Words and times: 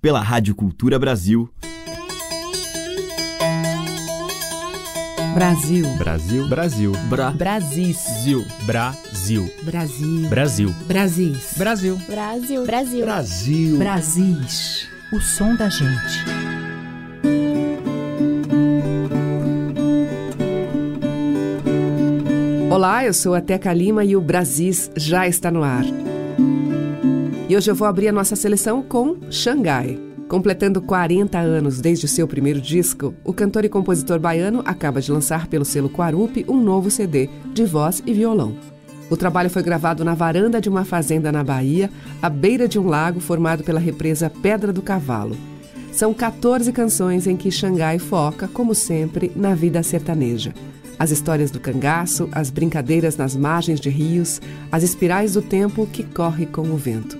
pela 0.00 0.20
Rádio 0.20 0.54
Cultura 0.54 0.98
Brasil. 0.98 1.48
Brasil. 5.34 5.86
Brasil. 5.96 6.48
Brasil. 6.48 6.92
Bra. 7.08 7.30
Brasil. 7.30 7.94
Brasil. 8.64 9.50
Brasil. 9.62 10.30
Brasil. 10.30 10.74
Brasil. 10.88 11.44
Brasil. 11.56 11.96
Brasil. 12.06 12.64
Brasil. 12.64 13.04
Brasil. 13.04 13.78
Brasis. 13.78 14.88
O 15.12 15.20
som 15.20 15.54
da 15.54 15.68
gente. 15.68 16.24
Olá, 22.70 23.04
eu 23.04 23.12
sou 23.12 23.34
a 23.34 23.40
Teca 23.40 23.72
Lima 23.72 24.04
e 24.04 24.16
o 24.16 24.20
Brasis 24.20 24.90
já 24.96 25.28
está 25.28 25.50
no 25.50 25.62
ar. 25.62 25.84
E 27.50 27.56
hoje 27.56 27.68
eu 27.68 27.74
vou 27.74 27.88
abrir 27.88 28.06
a 28.06 28.12
nossa 28.12 28.36
seleção 28.36 28.80
com 28.80 29.16
Xangai. 29.28 29.98
Completando 30.28 30.80
40 30.80 31.36
anos 31.36 31.80
desde 31.80 32.06
seu 32.06 32.28
primeiro 32.28 32.60
disco, 32.60 33.12
o 33.24 33.32
cantor 33.32 33.64
e 33.64 33.68
compositor 33.68 34.20
baiano 34.20 34.62
acaba 34.64 35.00
de 35.00 35.10
lançar 35.10 35.48
pelo 35.48 35.64
selo 35.64 35.90
Quarupi 35.90 36.44
um 36.46 36.60
novo 36.60 36.92
CD 36.92 37.28
de 37.52 37.64
voz 37.64 38.04
e 38.06 38.12
violão. 38.12 38.54
O 39.10 39.16
trabalho 39.16 39.50
foi 39.50 39.64
gravado 39.64 40.04
na 40.04 40.14
varanda 40.14 40.60
de 40.60 40.68
uma 40.68 40.84
fazenda 40.84 41.32
na 41.32 41.42
Bahia, 41.42 41.90
à 42.22 42.30
beira 42.30 42.68
de 42.68 42.78
um 42.78 42.86
lago 42.86 43.18
formado 43.18 43.64
pela 43.64 43.80
represa 43.80 44.30
Pedra 44.30 44.72
do 44.72 44.80
Cavalo. 44.80 45.36
São 45.90 46.14
14 46.14 46.70
canções 46.70 47.26
em 47.26 47.36
que 47.36 47.50
Xangai 47.50 47.98
foca, 47.98 48.46
como 48.46 48.76
sempre, 48.76 49.32
na 49.34 49.56
vida 49.56 49.82
sertaneja. 49.82 50.54
As 51.00 51.10
histórias 51.10 51.50
do 51.50 51.58
cangaço, 51.58 52.28
as 52.30 52.50
brincadeiras 52.50 53.16
nas 53.16 53.34
margens 53.34 53.80
de 53.80 53.88
rios, 53.88 54.38
as 54.70 54.82
espirais 54.82 55.32
do 55.32 55.40
tempo 55.40 55.86
que 55.86 56.04
corre 56.04 56.44
com 56.44 56.60
o 56.60 56.76
vento. 56.76 57.18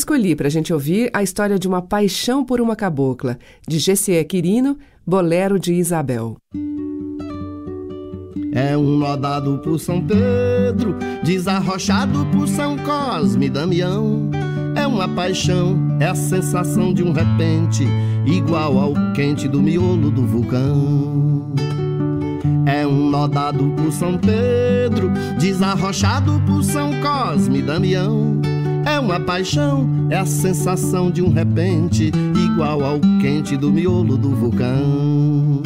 Escolhi 0.00 0.34
para 0.34 0.46
a 0.46 0.50
gente 0.50 0.72
ouvir 0.72 1.10
a 1.12 1.22
história 1.22 1.58
de 1.58 1.68
uma 1.68 1.82
paixão 1.82 2.44
por 2.44 2.60
uma 2.60 2.74
cabocla, 2.74 3.38
de 3.68 3.78
G.C. 3.78 4.24
Quirino, 4.24 4.78
Bolero 5.06 5.58
de 5.58 5.74
Isabel. 5.74 6.36
É 8.52 8.76
um 8.76 8.98
nó 8.98 9.14
dado 9.16 9.58
por 9.58 9.78
São 9.78 10.02
Pedro, 10.04 10.96
desarrochado 11.22 12.26
por 12.32 12.48
São 12.48 12.76
Cosme 12.78 13.46
e 13.46 13.50
Damião. 13.50 14.30
É 14.74 14.86
uma 14.86 15.06
paixão, 15.08 15.76
é 16.00 16.06
a 16.06 16.14
sensação 16.14 16.94
de 16.94 17.02
um 17.02 17.12
repente, 17.12 17.84
igual 18.24 18.78
ao 18.78 19.12
quente 19.12 19.46
do 19.46 19.60
miolo 19.60 20.10
do 20.10 20.26
vulcão. 20.26 21.52
É 22.66 22.86
um 22.86 23.10
nó 23.10 23.26
dado 23.28 23.70
por 23.76 23.92
São 23.92 24.16
Pedro, 24.18 25.10
desarrochado 25.38 26.42
por 26.46 26.64
São 26.64 26.90
Cosme 27.02 27.58
e 27.58 27.62
Damião. 27.62 28.40
É 28.84 28.98
uma 28.98 29.20
paixão, 29.20 29.88
é 30.10 30.16
a 30.16 30.26
sensação 30.26 31.10
de 31.10 31.22
um 31.22 31.30
repente, 31.32 32.10
igual 32.34 32.82
ao 32.84 33.00
quente 33.20 33.56
do 33.56 33.70
miolo 33.70 34.16
do 34.16 34.30
vulcão. 34.30 35.62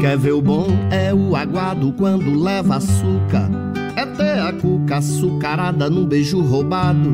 Quer 0.00 0.16
ver 0.16 0.32
o 0.32 0.40
bom? 0.40 0.66
É 0.90 1.12
o 1.12 1.36
aguado 1.36 1.92
quando 1.92 2.34
leva 2.34 2.76
açúcar. 2.76 3.50
É 3.96 4.06
ter 4.06 4.40
a 4.40 4.52
cuca 4.52 4.96
açucarada 4.96 5.90
num 5.90 6.06
beijo 6.06 6.40
roubado. 6.40 7.10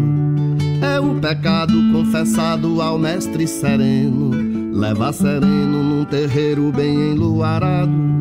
É 0.81 1.01
o 1.01 1.17
pecado 1.17 1.75
confessado 1.93 2.81
ao 2.81 2.97
mestre 2.97 3.47
sereno. 3.47 4.31
Leva 4.73 5.13
sereno 5.13 5.83
num 5.83 6.05
terreiro 6.05 6.71
bem 6.71 7.13
enluarado. 7.13 8.16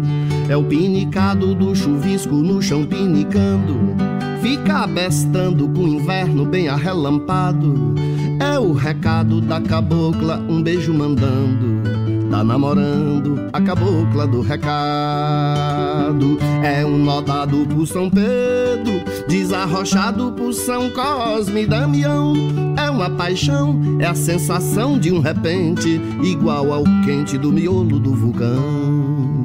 É 0.47 0.55
o 0.55 0.63
pinicado 0.63 1.55
do 1.55 1.75
chuvisco 1.75 2.35
no 2.35 2.61
chão 2.61 2.85
pinicando. 2.85 3.95
Fica 4.41 4.83
abestando 4.83 5.67
com 5.69 5.81
o 5.81 5.87
inverno 5.87 6.45
bem 6.45 6.67
arrelampado. 6.67 7.95
É 8.39 8.59
o 8.59 8.71
recado 8.73 9.41
da 9.41 9.59
cabocla, 9.59 10.37
um 10.47 10.61
beijo 10.61 10.93
mandando. 10.93 11.83
Tá 12.29 12.43
namorando 12.43 13.49
a 13.51 13.61
cabocla 13.61 14.27
do 14.27 14.41
recado. 14.41 16.37
É 16.63 16.85
um 16.85 16.97
nó 16.97 17.21
dado 17.21 17.65
por 17.65 17.87
São 17.87 18.09
Pedro, 18.09 19.01
desarrochado 19.27 20.31
por 20.33 20.53
São 20.53 20.91
Cosme 20.91 21.63
e 21.63 21.65
Damião. 21.65 22.33
É 22.77 22.89
uma 22.89 23.09
paixão, 23.09 23.79
é 23.99 24.05
a 24.05 24.13
sensação 24.13 24.99
de 24.99 25.11
um 25.11 25.21
repente, 25.21 25.99
igual 26.21 26.71
ao 26.71 26.83
quente 27.03 27.37
do 27.37 27.51
miolo 27.51 27.99
do 27.99 28.13
vulcão. 28.13 29.44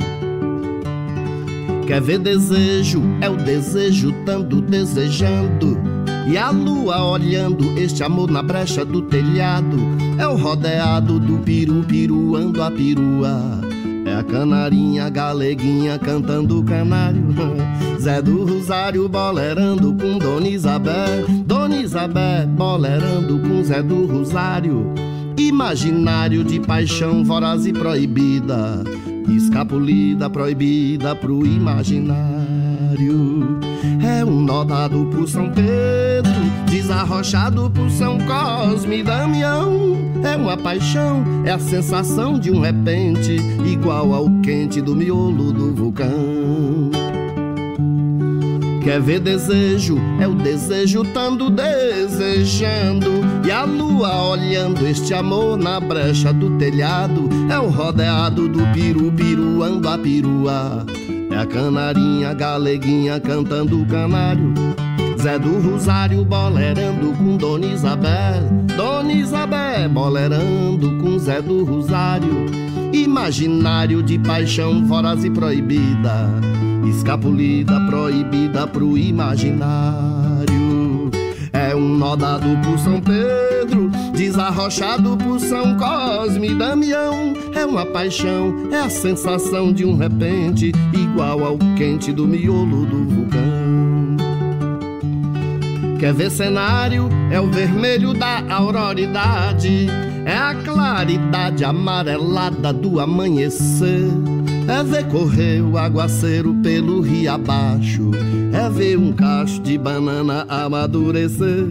Quer 1.91 2.01
ver 2.01 2.21
desejo? 2.21 3.03
É 3.21 3.29
o 3.29 3.37
desejo 3.37 4.15
tanto 4.25 4.61
desejando. 4.61 5.77
E 6.25 6.39
a 6.39 6.49
lua 6.49 7.03
olhando 7.03 7.77
este 7.77 8.05
amor 8.05 8.31
na 8.31 8.45
brecha 8.45 8.85
do 8.85 9.03
telhado. 9.03 9.77
É 10.17 10.25
o 10.25 10.37
rodeado 10.37 11.19
do 11.19 11.39
piru 11.39 11.83
piruando 11.83 12.63
a 12.63 12.71
perua. 12.71 13.61
É 14.07 14.15
a 14.15 14.23
canarinha 14.23 15.11
galeguinha 15.11 15.99
cantando 15.99 16.63
canário. 16.63 17.25
Zé 17.99 18.23
do 18.23 18.45
Rosário 18.45 19.09
bolerando 19.09 19.93
com 19.93 20.17
Dona 20.17 20.49
Isabel. 20.49 21.27
Dona 21.45 21.77
Isabel 21.77 22.47
bolerando 22.47 23.37
com 23.41 23.65
Zé 23.65 23.83
do 23.83 24.07
Rosário. 24.07 24.95
Imaginário 25.37 26.45
de 26.45 26.61
paixão 26.61 27.25
voraz 27.25 27.67
e 27.67 27.73
proibida. 27.73 28.85
Escapulida, 29.29 30.29
proibida 30.29 31.15
pro 31.15 31.47
imaginário. 31.47 32.21
É 34.03 34.25
um 34.25 34.41
nó 34.41 34.65
dado 34.65 35.07
por 35.07 35.29
São 35.29 35.51
Pedro, 35.51 36.33
desarrochado 36.67 37.71
por 37.71 37.91
São 37.91 38.19
Cosme 38.19 39.01
e 39.01 39.03
Damião. 39.03 39.97
É 40.23 40.37
uma 40.37 40.57
paixão, 40.57 41.25
é 41.45 41.51
a 41.51 41.59
sensação 41.59 42.39
de 42.39 42.51
um 42.51 42.61
repente, 42.61 43.37
igual 43.65 44.13
ao 44.13 44.29
quente 44.43 44.81
do 44.81 44.95
miolo 44.95 45.53
do 45.53 45.75
vulcão. 45.75 47.00
Quer 48.83 49.01
ver 49.01 49.21
desejo? 49.21 49.99
É 50.19 50.27
o 50.27 50.35
desejo 50.35 51.05
tando 51.05 51.51
desejando. 51.51 53.11
E 53.47 53.51
a 53.51 53.65
lua 53.65 54.31
olhando 54.31 54.87
este 54.87 55.13
amor 55.13 55.59
na 55.59 55.79
brecha 55.79 56.33
do 56.33 56.57
telhado. 56.59 57.29
É 57.51 57.59
o 57.59 57.69
rodeado 57.69 58.49
do 58.49 58.67
piru 58.73 59.13
piruando 59.13 59.89
a 59.89 59.99
perua. 59.99 60.87
É 61.31 61.37
a 61.37 61.47
canarinha 61.47 62.33
galeguinha 62.33 63.21
cantando 63.21 63.83
o 63.83 63.87
canário. 63.87 64.55
Zé 65.21 65.39
do 65.39 65.61
Rosário 65.61 66.25
bolerando 66.25 67.13
com 67.13 67.37
Dona 67.37 67.67
Isabel. 67.67 68.43
Dona 68.75 69.13
Isabel 69.13 69.89
bolerando 69.91 70.99
com 70.99 71.19
Zé 71.19 71.43
do 71.43 71.63
Rosário. 71.65 72.70
Imaginário 72.93 74.03
de 74.03 74.19
paixão 74.19 74.85
voraz 74.85 75.25
e 75.25 75.31
proibida. 75.31 76.29
Escapulida, 76.89 77.81
proibida 77.87 78.67
pro 78.67 78.99
imaginário. 78.99 80.51
É 81.53 81.75
um 81.75 81.97
nó 81.97 82.17
dado 82.17 82.49
por 82.65 82.79
São 82.79 83.01
Pedro, 83.01 83.91
desarrochado 84.13 85.17
por 85.17 85.39
São 85.39 85.77
Cosme 85.77 86.51
e 86.51 86.55
Damião. 86.55 87.33
É 87.55 87.65
uma 87.65 87.87
paixão, 87.87 88.69
é 88.73 88.81
a 88.81 88.91
sensação 88.91 89.73
de 89.73 89.85
um 89.85 89.97
repente, 89.97 90.73
igual 90.93 91.45
ao 91.45 91.59
quente 91.77 92.13
do 92.13 92.27
miolo 92.27 92.87
do 92.87 93.05
vulcão. 93.05 93.61
Quer 96.01 96.15
ver 96.15 96.31
cenário? 96.31 97.09
É 97.31 97.41
o 97.41 97.51
vermelho 97.51 98.15
da 98.15 98.43
auroridade, 98.49 99.87
é 100.31 100.37
a 100.37 100.55
claridade 100.55 101.65
amarelada 101.65 102.73
do 102.73 103.01
amanhecer. 103.01 104.07
É 104.69 104.81
ver 104.85 105.05
correr 105.09 105.61
o 105.61 105.77
aguaceiro 105.77 106.55
pelo 106.63 107.01
rio 107.01 107.33
abaixo. 107.33 108.13
É 108.53 108.71
ver 108.71 108.97
um 108.97 109.13
cacho 109.13 109.61
de 109.61 109.77
banana 109.77 110.47
amadurecer. 110.49 111.67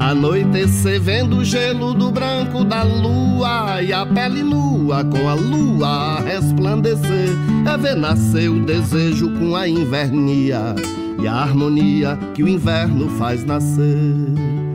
Anoitecer 0.00 1.00
vendo 1.00 1.38
o 1.38 1.44
gelo 1.44 1.94
do 1.94 2.10
branco 2.10 2.64
da 2.64 2.82
lua 2.82 3.80
e 3.80 3.92
a 3.92 4.04
pele 4.04 4.42
nua 4.42 5.04
com 5.04 5.28
a 5.28 5.34
lua 5.34 5.88
a 5.88 6.20
resplandecer. 6.20 7.30
É 7.72 7.78
ver 7.78 7.94
nascer 7.94 8.48
o 8.48 8.64
desejo 8.64 9.30
com 9.38 9.54
a 9.54 9.68
invernia 9.68 10.74
e 11.22 11.28
a 11.28 11.34
harmonia 11.34 12.18
que 12.34 12.42
o 12.42 12.48
inverno 12.48 13.08
faz 13.10 13.44
nascer. 13.44 14.65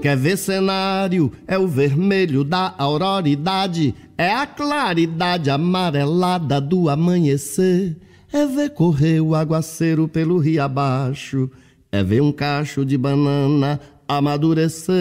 Quer 0.00 0.16
ver 0.16 0.36
cenário? 0.36 1.32
É 1.46 1.58
o 1.58 1.66
vermelho 1.66 2.44
da 2.44 2.72
auroridade, 2.78 3.94
é 4.16 4.32
a 4.32 4.46
claridade 4.46 5.50
amarelada 5.50 6.60
do 6.60 6.88
amanhecer. 6.88 7.96
É 8.32 8.46
ver 8.46 8.70
correr 8.70 9.20
o 9.20 9.34
aguaceiro 9.34 10.06
pelo 10.06 10.38
rio 10.38 10.62
abaixo, 10.62 11.50
é 11.90 12.04
ver 12.04 12.20
um 12.20 12.30
cacho 12.30 12.84
de 12.84 12.96
banana 12.96 13.80
amadurecer, 14.06 14.94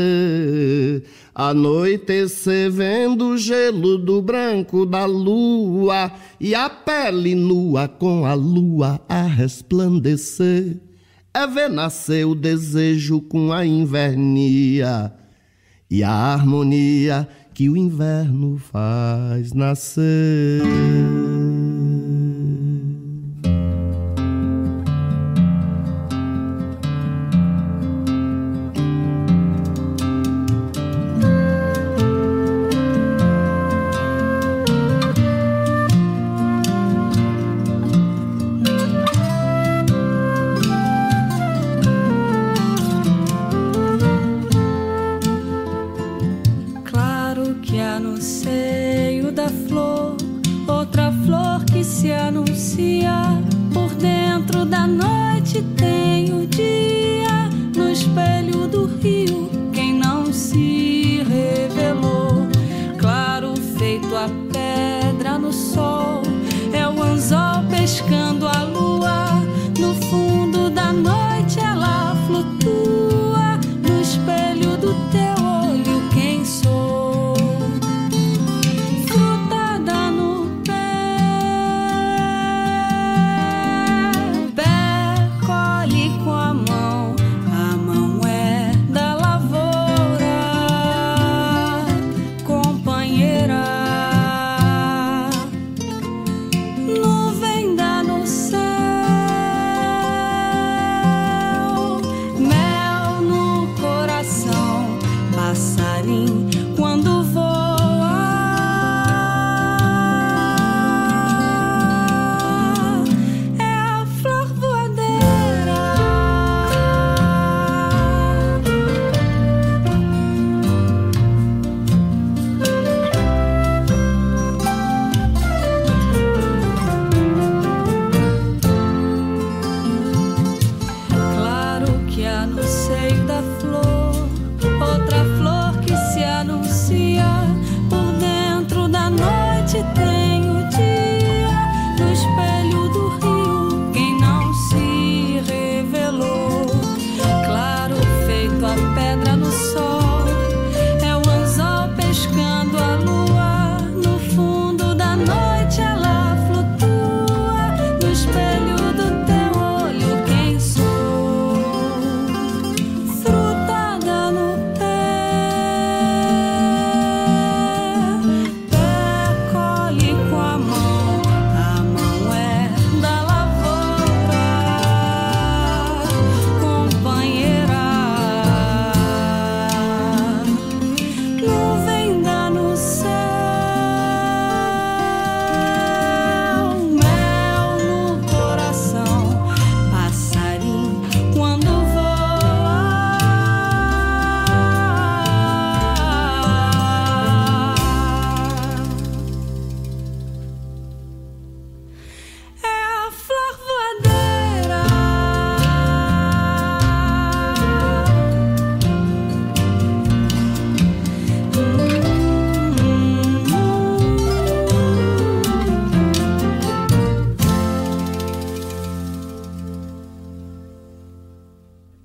anoitecer 1.34 2.72
vendo 2.72 3.30
o 3.30 3.38
gelo 3.38 3.98
do 3.98 4.22
branco 4.22 4.86
da 4.86 5.06
lua 5.06 6.12
e 6.40 6.54
a 6.54 6.70
pele 6.70 7.34
nua 7.34 7.88
com 7.88 8.26
a 8.26 8.34
lua 8.34 9.00
a 9.08 9.22
resplandecer. 9.22 10.87
É 11.34 11.46
ver 11.46 11.70
nascer 11.70 12.26
o 12.26 12.34
desejo 12.34 13.22
com 13.22 13.54
a 13.54 13.66
invernia 13.66 15.14
e 15.90 16.04
a 16.04 16.12
harmonia 16.12 17.28
que 17.54 17.70
o 17.70 17.78
inverno 17.78 18.58
faz 18.58 19.54
nascer. 19.54 20.62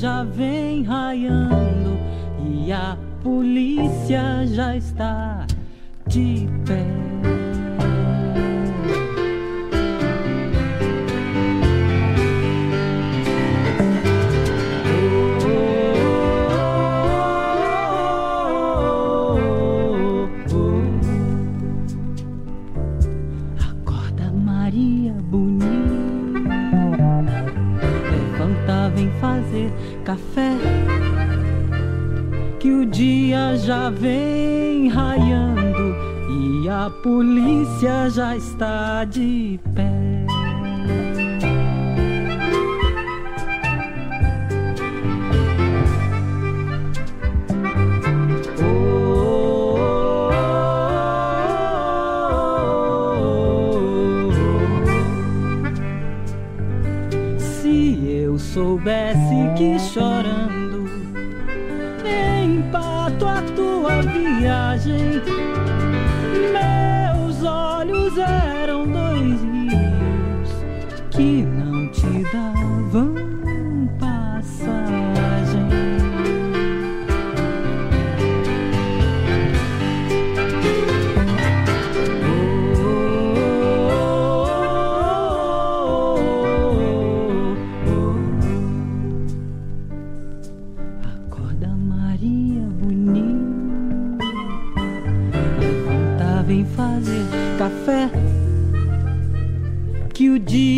Já 0.00 0.22
vem 0.24 0.82
raiando 0.82 1.98
e 2.44 2.70
a 2.70 2.98
polícia 3.22 4.46
já 4.46 4.76
está 4.76 5.46
de 6.06 6.45
delícia 37.76 38.10
já 38.10 38.36
está 38.36 39.04
de 39.04 39.60
pé. 39.74 40.26
Se 57.38 58.22
eu 58.22 58.38
Soubesse 58.38 59.18
que 59.56 59.78
chorando 59.78 60.86
empato 62.04 63.26
a 63.26 63.42
tua 63.54 64.02
viagem 64.02 65.22
Olhos 67.46 68.18
eram 68.18 68.55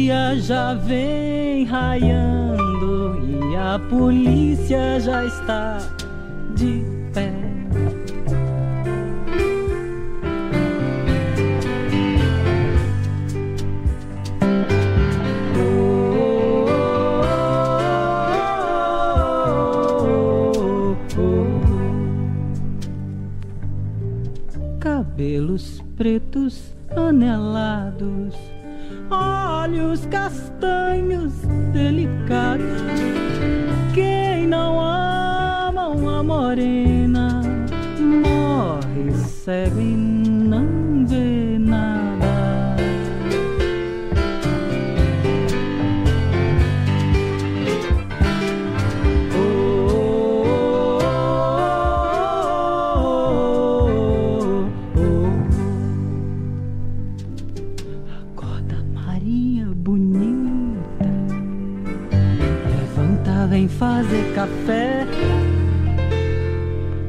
dia 0.08 0.40
já 0.40 0.72
vem 0.72 1.66
raiando 1.66 3.20
e 3.26 3.54
a 3.54 3.78
polícia 3.78 4.98
já 5.00 5.26
está 5.26 5.76
de 6.56 6.82
pé. 7.12 7.30
Cabelos 24.80 25.84
pretos 25.98 26.67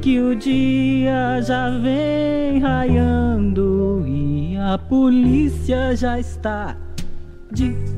Que 0.02 0.18
o 0.20 0.34
dia 0.34 1.42
já 1.42 1.70
vem 1.70 2.60
raiando 2.60 4.04
e 4.08 4.56
a 4.56 4.78
polícia 4.78 5.96
já 5.96 6.18
está 6.18 6.78
de 7.52 7.89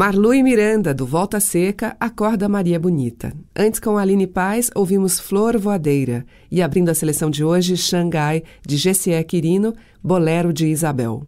pé. 0.00 0.06
Marlu 0.06 0.32
e 0.32 0.42
Miranda, 0.42 0.94
do 0.94 1.04
Volta 1.04 1.38
Seca, 1.40 1.94
Acorda 2.00 2.48
Maria 2.48 2.80
Bonita. 2.80 3.32
Antes, 3.54 3.78
com 3.78 3.98
Aline 3.98 4.26
Paz, 4.26 4.70
ouvimos 4.74 5.20
Flor 5.20 5.58
Voadeira. 5.58 6.24
E 6.50 6.62
abrindo 6.62 6.88
a 6.88 6.94
seleção 6.94 7.30
de 7.30 7.44
hoje, 7.44 7.76
Xangai, 7.76 8.42
de 8.66 8.76
GCE 8.76 9.22
Quirino, 9.24 9.74
Bolero 10.02 10.52
de 10.52 10.66
Isabel. 10.68 11.22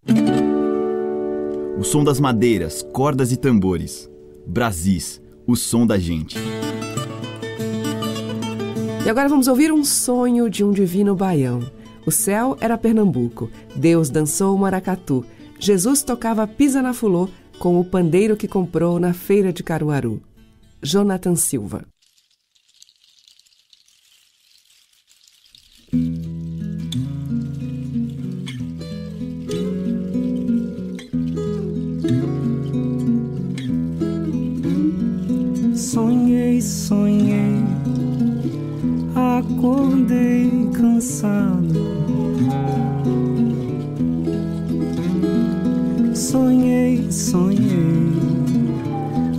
O 1.78 1.84
som 1.84 2.02
das 2.02 2.18
madeiras, 2.18 2.82
cordas 2.92 3.30
e 3.30 3.36
tambores. 3.36 4.10
Brasis, 4.46 5.20
o 5.46 5.54
som 5.54 5.86
da 5.86 5.98
gente. 5.98 6.38
E 9.04 9.10
agora 9.10 9.28
vamos 9.28 9.48
ouvir 9.48 9.70
um 9.72 9.84
sonho 9.84 10.48
de 10.48 10.64
um 10.64 10.72
divino 10.72 11.14
baião. 11.14 11.60
O 12.06 12.10
céu 12.10 12.56
era 12.60 12.78
Pernambuco, 12.78 13.50
Deus 13.76 14.10
dançou 14.10 14.54
o 14.54 14.58
maracatu, 14.58 15.24
Jesus 15.58 16.02
tocava 16.02 16.44
pisa 16.44 16.82
na 16.82 16.92
fulô, 16.92 17.28
com 17.62 17.78
o 17.78 17.84
pandeiro 17.84 18.36
que 18.36 18.48
comprou 18.48 18.98
na 18.98 19.12
feira 19.12 19.52
de 19.52 19.62
Caruaru. 19.62 20.20
Jonathan 20.82 21.36
Silva. 21.36 21.86
Sonhei, 35.76 36.60
sonhei, 36.60 37.62
acordei 39.14 40.50
cansado 40.76 42.11
sonhei, 46.14 47.10
sonhei, 47.10 48.12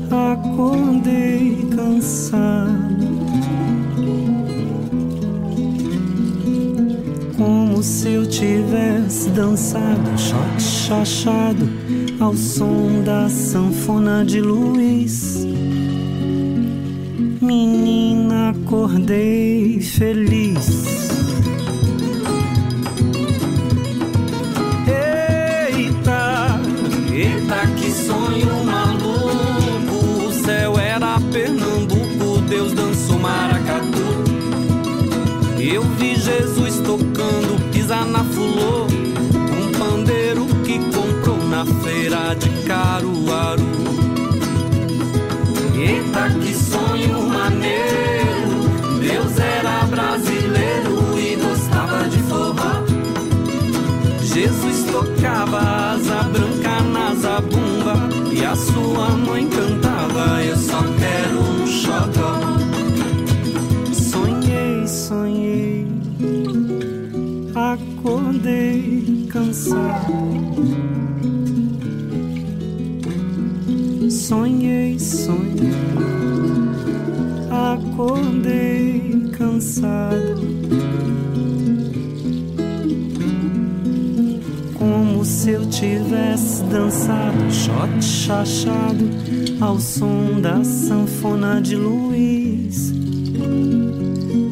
acordei 0.09 1.67
cansado, 1.75 3.07
como 7.37 7.81
se 7.83 8.09
eu 8.09 8.25
tivesse 8.25 9.29
dançado, 9.29 10.17
shot 10.17 10.61
chachado, 10.61 11.69
ao 12.19 12.35
som 12.35 13.01
da 13.03 13.29
sanfona 13.29 14.23
de 14.25 14.41
Luiz. 14.41 15.45
Menina, 17.41 18.49
acordei 18.49 19.79
feliz. 19.79 20.82
Sonhei, 74.09 74.99
sonhei, 74.99 75.71
acordei 77.49 79.29
cansado. 79.37 80.41
Como 84.73 85.23
se 85.23 85.51
eu 85.51 85.65
tivesse 85.67 86.63
dançado, 86.63 87.49
shot 87.49 88.03
chachado, 88.03 89.09
ao 89.61 89.79
som 89.79 90.41
da 90.41 90.61
sanfona 90.65 91.61
de 91.61 91.77
Luiz 91.77 92.91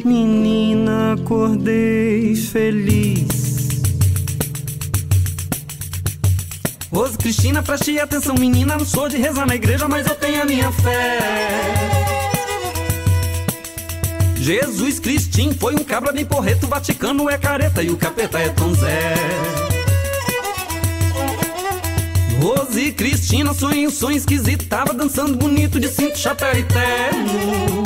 menina, 0.04 1.12
acordei 1.12 2.34
feliz. 2.34 3.01
Rose 6.92 7.16
Cristina, 7.16 7.62
preste 7.62 7.98
atenção, 7.98 8.34
menina. 8.34 8.76
Não 8.76 8.84
sou 8.84 9.08
de 9.08 9.16
rezar 9.16 9.46
na 9.46 9.54
igreja, 9.54 9.88
mas 9.88 10.06
eu 10.06 10.14
tenho 10.14 10.42
a 10.42 10.44
minha 10.44 10.70
fé. 10.70 11.18
Jesus 14.36 15.00
Cristim 15.00 15.54
foi 15.54 15.74
um 15.74 15.84
cabra 15.84 16.12
bem 16.12 16.26
porreto, 16.26 16.66
Vaticano 16.66 17.30
é 17.30 17.38
careta 17.38 17.82
e 17.82 17.88
o 17.88 17.96
capeta 17.96 18.38
é 18.38 18.50
Tom 18.50 18.74
Zé. 18.74 19.14
Rose 22.42 22.92
Cristina, 22.92 23.54
sonho, 23.54 23.90
sonho 23.90 24.16
esquisito, 24.16 24.66
tava 24.66 24.92
dançando 24.92 25.36
bonito 25.36 25.80
de 25.80 25.88
cinto, 25.88 26.18
chapéu 26.18 26.58
e 26.58 26.64
terno. 26.64 27.82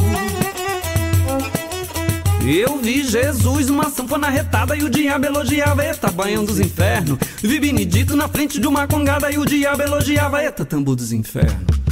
Eu 2.48 2.78
vi 2.78 3.02
Jesus 3.02 3.66
numa 3.66 3.90
sanfona 3.90 4.30
retada 4.30 4.76
e 4.76 4.84
o 4.84 4.88
diabo 4.88 5.26
elogiava, 5.26 5.84
eita, 5.84 6.12
banhão 6.12 6.44
dos 6.44 6.60
infernos. 6.60 7.18
Vi 7.42 7.58
Benedito 7.58 8.14
na 8.14 8.28
frente 8.28 8.60
de 8.60 8.68
uma 8.68 8.86
congada 8.86 9.32
e 9.32 9.36
o 9.36 9.44
diabo 9.44 9.82
elogiava, 9.82 10.44
eita, 10.44 10.64
tambo 10.64 10.94
dos 10.94 11.10
infernos. 11.10 11.85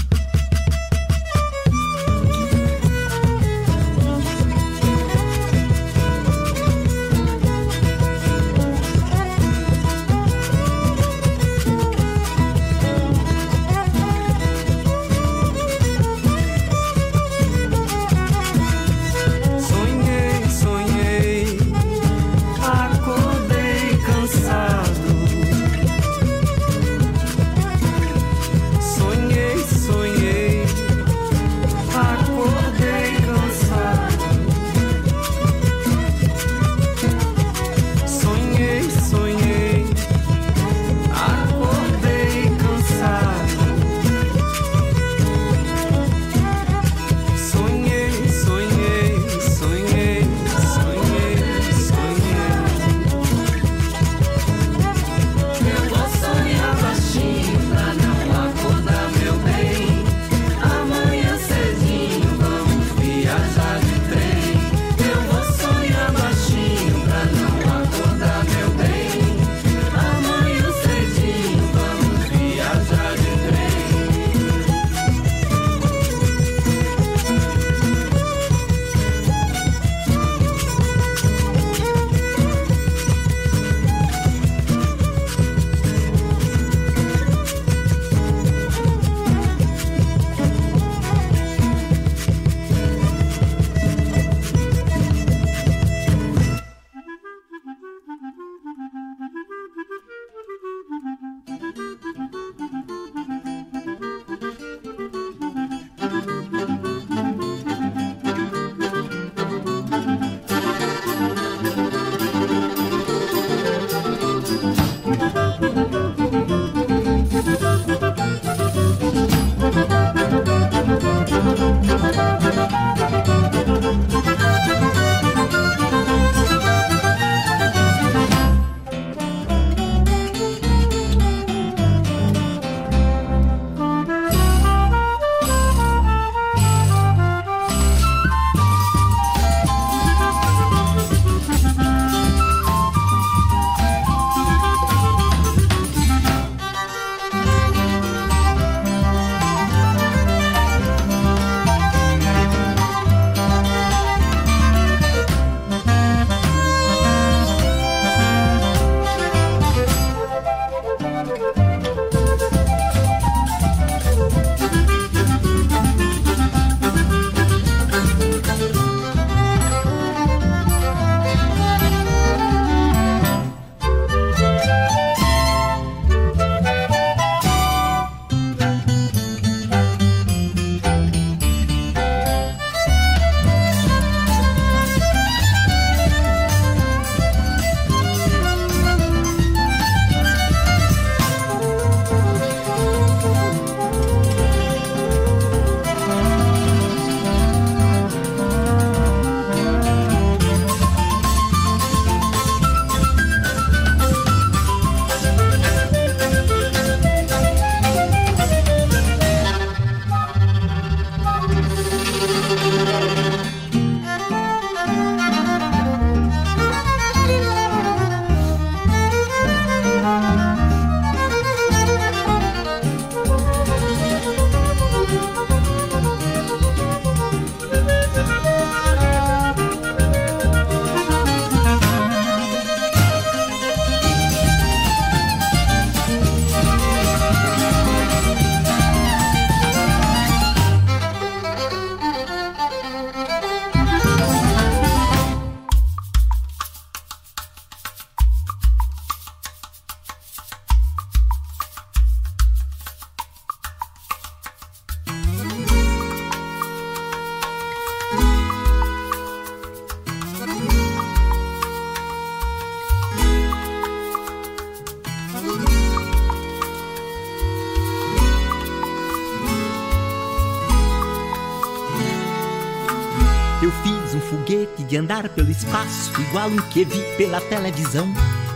Pelo 275.34 275.50
espaço, 275.50 276.12
igual 276.20 276.48
um 276.48 276.56
que 276.70 276.84
vi 276.84 277.02
pela 277.16 277.40
televisão. 277.40 278.06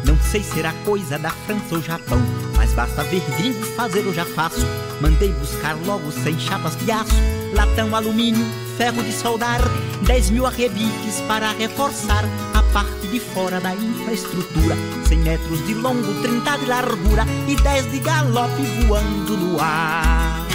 Não 0.04 0.16
sei 0.30 0.42
se 0.42 0.58
era 0.58 0.72
coisa 0.84 1.18
da 1.18 1.30
França 1.30 1.74
ou 1.74 1.82
Japão, 1.82 2.18
mas 2.56 2.72
basta 2.72 3.02
ver 3.04 3.22
gringo 3.36 3.62
fazer 3.76 4.04
eu 4.04 4.14
já 4.14 4.24
faço. 4.24 4.64
Mandei 5.00 5.32
buscar 5.32 5.76
logo 5.84 6.10
sem 6.10 6.38
chapas 6.38 6.76
de 6.76 6.90
aço, 6.90 7.14
latão, 7.54 7.94
alumínio, 7.94 8.46
ferro 8.76 9.02
de 9.02 9.12
soldar, 9.12 9.60
10 10.06 10.30
mil 10.30 10.46
arrebiques 10.46 11.20
para 11.26 11.52
reforçar 11.52 12.24
a 12.54 12.62
parte 12.72 13.06
de 13.08 13.20
fora 13.20 13.60
da 13.60 13.74
infraestrutura. 13.74 14.76
100 15.06 15.18
metros 15.18 15.66
de 15.66 15.74
longo, 15.74 16.22
30 16.22 16.56
de 16.58 16.66
largura 16.66 17.24
e 17.46 17.56
10 17.56 17.90
de 17.90 17.98
galope 17.98 18.62
voando 18.86 19.36
no 19.36 19.60
ar. 19.60 20.46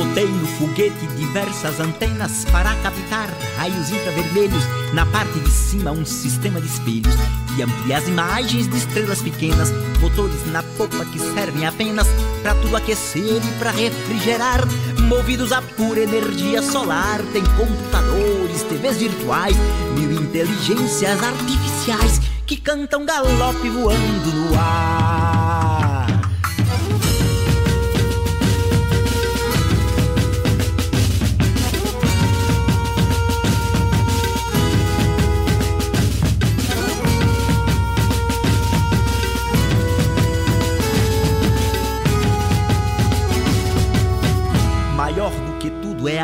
Botei 0.00 0.26
no 0.26 0.46
foguete 0.46 1.06
diversas 1.18 1.78
antenas 1.78 2.46
para 2.50 2.74
captar 2.76 3.28
raios 3.58 3.90
infravermelhos. 3.90 4.64
Na 4.94 5.04
parte 5.04 5.38
de 5.38 5.50
cima, 5.50 5.90
um 5.90 6.06
sistema 6.06 6.58
de 6.58 6.68
espelhos 6.68 7.14
que 7.54 7.62
amplia 7.62 7.98
as 7.98 8.08
imagens 8.08 8.66
de 8.66 8.78
estrelas 8.78 9.20
pequenas. 9.20 9.70
Motores 10.00 10.50
na 10.52 10.62
popa 10.62 11.04
que 11.04 11.18
servem 11.18 11.66
apenas 11.66 12.06
para 12.42 12.54
tudo 12.54 12.78
aquecer 12.78 13.42
e 13.44 13.58
para 13.58 13.72
refrigerar. 13.72 14.66
Movidos 15.06 15.52
a 15.52 15.60
pura 15.60 16.00
energia 16.00 16.62
solar, 16.62 17.20
tem 17.34 17.44
computadores, 17.58 18.62
TVs 18.62 18.96
virtuais, 18.96 19.56
mil 19.98 20.12
inteligências 20.12 21.22
artificiais 21.22 22.22
que 22.46 22.56
cantam 22.56 23.04
galope 23.04 23.68
voando 23.68 24.32
no 24.32 24.58
ar. 24.58 25.19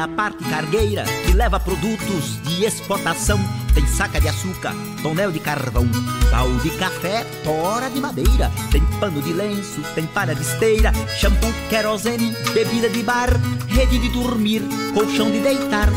Parte 0.08 0.42
cargueira 0.44 1.04
que 1.24 1.32
leva 1.32 1.58
produtos 1.60 2.42
de 2.42 2.64
exportação. 2.64 3.38
Tem 3.74 3.86
saca 3.86 4.20
de 4.20 4.28
açúcar, 4.28 4.74
tonel 5.02 5.30
de 5.30 5.38
carvão, 5.38 5.86
pau 6.30 6.50
de 6.62 6.70
café, 6.70 7.24
tora 7.44 7.90
de 7.90 8.00
madeira. 8.00 8.50
Tem 8.70 8.82
pano 8.98 9.20
de 9.20 9.32
lenço, 9.32 9.82
tem 9.94 10.06
palha 10.06 10.34
de 10.34 10.42
esteira, 10.42 10.92
shampoo, 11.18 11.52
querosene, 11.68 12.34
bebida 12.54 12.88
de 12.88 13.02
bar, 13.02 13.30
rede 13.68 13.98
de 13.98 14.08
dormir, 14.08 14.62
colchão 14.94 15.30
de 15.30 15.40
deitar, 15.40 15.88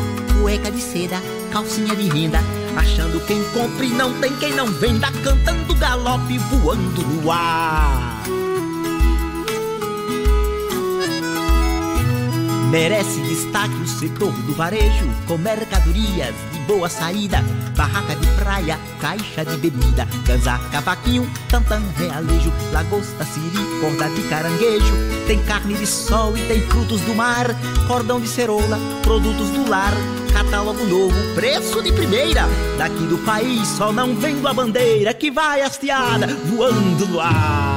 cueca 0.41 0.69
de 0.71 0.81
seda, 0.81 1.21
calcinha 1.51 1.95
de 1.95 2.09
renda. 2.09 2.39
Achando 2.75 3.25
quem 3.25 3.43
compre, 3.51 3.87
não 3.87 4.13
tem 4.19 4.35
quem 4.37 4.53
não 4.53 4.67
venda, 4.67 5.11
cantando 5.23 5.75
galope 5.75 6.37
voando 6.37 7.01
no 7.01 7.31
ar. 7.31 8.18
Merece 12.69 13.19
destaque 13.21 13.73
o 13.81 13.87
setor 13.87 14.31
do 14.31 14.53
varejo, 14.53 15.09
com 15.27 15.39
mercadorias 15.39 16.35
de 16.53 16.59
boa 16.67 16.87
saída, 16.87 17.43
barraca 17.75 18.15
de 18.15 18.27
praia, 18.33 18.77
caixa 19.01 19.43
de 19.43 19.57
bebida, 19.57 20.07
ganzá, 20.23 20.59
cavaquinho, 20.71 21.27
tantã, 21.49 21.81
realejo, 21.97 22.53
lagosta, 22.71 23.25
siri, 23.25 23.57
corda 23.81 24.07
de 24.09 24.21
caranguejo, 24.29 24.93
tem 25.25 25.43
carne 25.45 25.73
de 25.73 25.87
sol 25.87 26.37
e 26.37 26.41
tem 26.47 26.61
frutos 26.61 27.01
do 27.01 27.15
mar, 27.15 27.47
cordão 27.87 28.21
de 28.21 28.27
cerola, 28.27 28.77
produtos 29.01 29.49
do 29.49 29.67
lar, 29.67 29.93
catálogo 30.31 30.85
novo, 30.85 31.15
preço 31.33 31.81
de 31.81 31.91
primeira, 31.91 32.43
daqui 32.77 33.03
do 33.05 33.17
país 33.25 33.67
só 33.67 33.91
não 33.91 34.15
vendo 34.15 34.47
a 34.47 34.53
bandeira 34.53 35.11
que 35.11 35.31
vai 35.31 35.63
hasteada 35.63 36.27
voando 36.27 37.07
no 37.07 37.19
ar. 37.19 37.68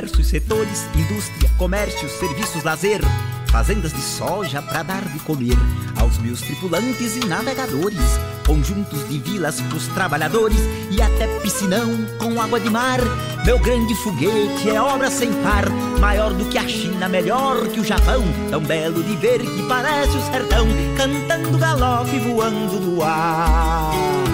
Diversos 0.00 0.26
setores: 0.26 0.86
indústria, 0.94 1.50
comércio, 1.58 2.08
serviços, 2.08 2.62
lazer, 2.64 3.00
fazendas 3.48 3.92
de 3.92 4.00
soja 4.00 4.62
para 4.62 4.82
dar 4.82 5.04
de 5.04 5.18
comer 5.20 5.56
aos 5.98 6.18
meus 6.18 6.40
tripulantes 6.40 7.16
e 7.16 7.26
navegadores, 7.26 7.98
conjuntos 8.46 9.06
de 9.08 9.18
vilas 9.18 9.60
pros 9.62 9.86
trabalhadores 9.88 10.58
e 10.90 11.02
até 11.02 11.26
piscinão 11.40 11.90
com 12.18 12.40
água 12.40 12.58
de 12.58 12.70
mar. 12.70 13.00
Meu 13.44 13.58
grande 13.58 13.94
foguete 13.96 14.70
é 14.70 14.80
obra 14.80 15.10
sem 15.10 15.30
par, 15.42 15.68
maior 15.98 16.32
do 16.32 16.44
que 16.46 16.58
a 16.58 16.66
China, 16.66 17.08
melhor 17.08 17.66
que 17.68 17.80
o 17.80 17.84
Japão, 17.84 18.22
tão 18.50 18.60
belo 18.62 19.02
de 19.02 19.16
ver 19.16 19.40
que 19.40 19.62
parece 19.68 20.16
o 20.16 20.32
sertão, 20.32 20.66
cantando 20.96 21.58
galope 21.58 22.18
voando 22.20 22.80
no 22.80 23.02
ar. 23.02 24.29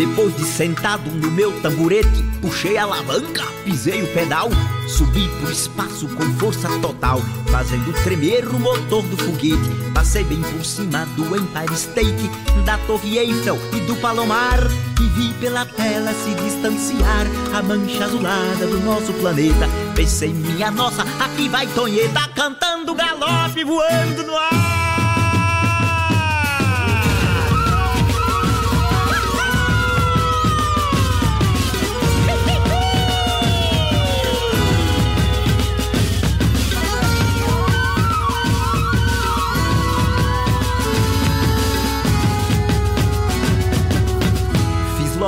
Depois 0.00 0.34
de 0.34 0.46
sentado 0.46 1.10
no 1.10 1.30
meu 1.30 1.52
tamborete, 1.60 2.24
puxei 2.40 2.78
a 2.78 2.84
alavanca, 2.84 3.44
pisei 3.66 4.02
o 4.02 4.06
pedal, 4.14 4.48
subi 4.88 5.28
pro 5.38 5.52
espaço 5.52 6.08
com 6.16 6.24
força 6.38 6.70
total, 6.80 7.20
fazendo 7.50 7.92
tremer 8.02 8.48
o 8.48 8.58
motor 8.58 9.02
do 9.02 9.16
foguete. 9.18 9.68
Passei 9.92 10.24
bem 10.24 10.40
por 10.40 10.64
cima 10.64 11.04
do 11.16 11.36
Empire 11.36 11.74
State, 11.74 12.30
da 12.64 12.78
Torre 12.86 13.18
Eiffel 13.18 13.58
e 13.74 13.80
do 13.80 13.94
Palomar, 13.96 14.58
e 15.02 15.06
vi 15.10 15.34
pela 15.34 15.66
tela 15.66 16.14
se 16.14 16.34
distanciar 16.44 17.26
a 17.54 17.62
mancha 17.62 18.06
azulada 18.06 18.66
do 18.66 18.80
nosso 18.80 19.12
planeta. 19.12 19.68
Pensei, 19.94 20.32
minha 20.32 20.70
nossa, 20.70 21.02
aqui 21.22 21.46
vai 21.50 21.66
Tonheta 21.66 22.26
cantando 22.34 22.94
galope 22.94 23.64
voando 23.64 24.22
no 24.22 24.34
ar. 24.34 24.79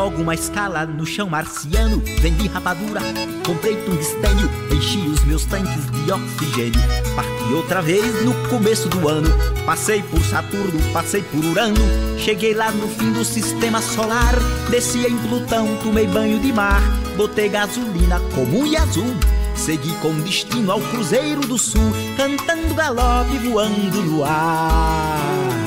Logo 0.02 0.20
uma 0.20 0.34
escala 0.34 0.84
no 0.84 1.06
chão 1.06 1.28
marciano. 1.30 2.02
Vendi 2.20 2.48
rapadura, 2.48 3.00
comprei 3.46 3.76
tungstênio, 3.84 4.50
enchi 4.72 4.98
os 4.98 5.24
meus 5.24 5.44
tanques 5.44 5.88
de 5.92 6.10
oxigênio. 6.10 6.80
Parti 7.14 7.52
outra 7.54 7.80
vez 7.80 8.24
no 8.24 8.34
começo 8.48 8.88
do 8.88 9.08
ano. 9.08 9.30
Passei 9.64 10.02
por 10.02 10.20
Saturno, 10.24 10.80
passei 10.92 11.22
por 11.22 11.44
Urano. 11.44 11.80
Cheguei 12.18 12.52
lá 12.52 12.72
no 12.72 12.88
fim 12.88 13.12
do 13.12 13.24
sistema 13.24 13.80
solar. 13.80 14.34
Desci 14.70 15.06
em 15.06 15.16
Plutão, 15.18 15.68
tomei 15.84 16.08
banho 16.08 16.40
de 16.40 16.52
mar. 16.52 16.82
Botei 17.16 17.48
gasolina 17.48 18.18
comum 18.34 18.66
e 18.66 18.76
azul. 18.76 19.14
Segui 19.54 19.94
com 20.00 20.12
destino 20.22 20.72
ao 20.72 20.80
Cruzeiro 20.80 21.42
do 21.42 21.56
Sul, 21.56 21.92
cantando 22.16 22.74
galope 22.74 23.38
voando 23.38 24.02
no 24.02 24.24
ar. 24.24 25.61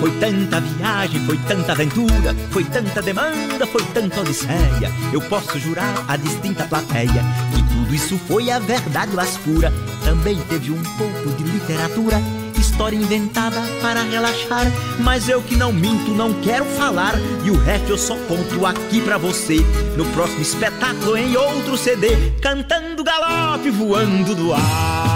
Foi 0.00 0.10
tanta 0.18 0.60
viagem, 0.60 1.20
foi 1.26 1.38
tanta 1.38 1.72
aventura, 1.72 2.34
foi 2.50 2.64
tanta 2.64 3.00
demanda, 3.00 3.66
foi 3.66 3.82
tanta 3.94 4.20
odisseia. 4.20 4.92
Eu 5.12 5.20
posso 5.22 5.58
jurar 5.58 6.04
a 6.06 6.16
distinta 6.16 6.64
plateia 6.64 7.24
que 7.54 7.62
tudo 7.74 7.94
isso 7.94 8.18
foi 8.26 8.50
a 8.50 8.58
verdade 8.58 9.14
mais 9.14 9.36
pura. 9.38 9.72
Também 10.04 10.38
teve 10.48 10.70
um 10.70 10.82
pouco 10.96 11.30
de 11.36 11.44
literatura, 11.44 12.20
história 12.58 12.96
inventada 12.96 13.60
para 13.80 14.02
relaxar. 14.02 14.66
Mas 15.00 15.28
eu 15.28 15.40
que 15.42 15.56
não 15.56 15.72
minto, 15.72 16.10
não 16.10 16.34
quero 16.42 16.64
falar. 16.64 17.14
E 17.44 17.50
o 17.50 17.58
resto 17.58 17.90
eu 17.90 17.98
só 17.98 18.16
conto 18.28 18.66
aqui 18.66 19.00
pra 19.00 19.16
você. 19.16 19.56
No 19.96 20.04
próximo 20.12 20.42
espetáculo, 20.42 21.16
em 21.16 21.36
outro 21.36 21.76
CD, 21.78 22.32
cantando 22.42 23.02
galope, 23.02 23.70
voando 23.70 24.36
no 24.36 24.52
ar. 24.52 25.15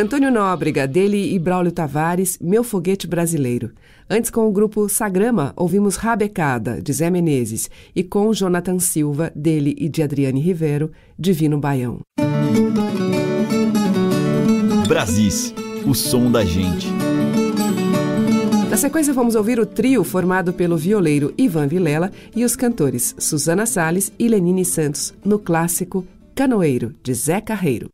Antônio 0.00 0.30
Nóbrega, 0.30 0.88
dele 0.88 1.34
e 1.34 1.38
Braulio 1.38 1.70
Tavares, 1.70 2.38
Meu 2.40 2.64
Foguete 2.64 3.06
Brasileiro. 3.06 3.70
Antes, 4.08 4.30
com 4.30 4.48
o 4.48 4.50
grupo 4.50 4.88
Sagrama, 4.88 5.52
ouvimos 5.54 5.96
Rabecada, 5.96 6.80
de 6.80 6.90
Zé 6.90 7.10
Menezes, 7.10 7.68
e 7.94 8.02
com 8.02 8.32
Jonathan 8.32 8.78
Silva, 8.78 9.30
dele 9.36 9.76
e 9.78 9.90
de 9.90 10.02
Adriane 10.02 10.40
Rivero, 10.40 10.90
Divino 11.18 11.60
Baião. 11.60 12.00
Brasis, 14.88 15.52
o 15.86 15.94
som 15.94 16.32
da 16.32 16.46
gente. 16.46 16.88
Na 18.70 18.78
sequência, 18.78 19.12
vamos 19.12 19.34
ouvir 19.34 19.60
o 19.60 19.66
trio 19.66 20.02
formado 20.02 20.54
pelo 20.54 20.78
violeiro 20.78 21.34
Ivan 21.36 21.66
Vilela 21.66 22.10
e 22.34 22.42
os 22.42 22.56
cantores 22.56 23.14
Susana 23.18 23.66
Salles 23.66 24.10
e 24.18 24.28
Lenine 24.28 24.64
Santos, 24.64 25.12
no 25.22 25.38
clássico 25.38 26.06
Canoeiro, 26.34 26.94
de 27.02 27.12
Zé 27.12 27.38
Carreiro. 27.38 27.90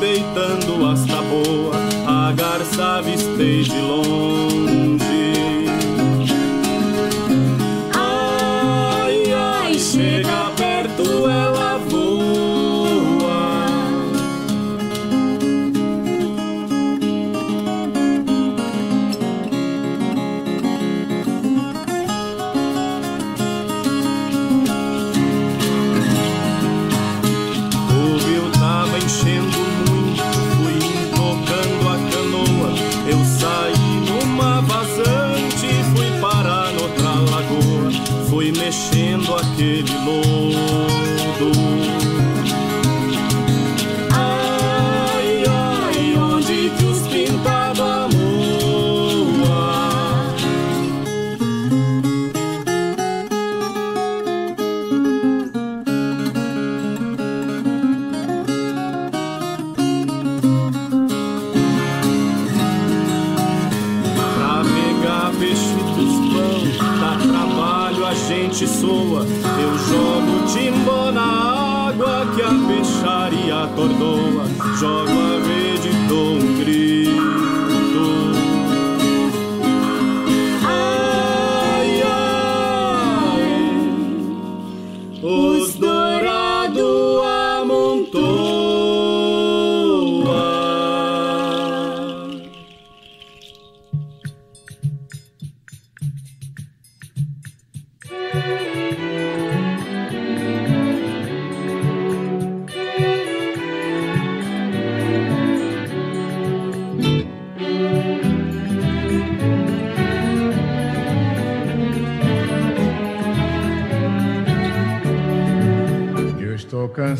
Deitando 0.00 0.86
as 0.86 1.04
taboas, 1.06 1.76
a 2.06 2.32
garça 2.32 2.98
avistei 2.98 3.62
de 3.62 3.80
longe. 3.80 4.83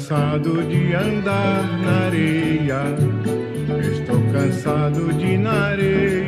Cansado 0.04 0.62
de 0.64 0.94
andar 0.94 1.62
na 1.80 2.06
areia. 2.06 2.82
Estou 3.90 4.20
cansado 4.32 5.12
de 5.14 5.38
na 5.38 5.68
areia 5.68 6.23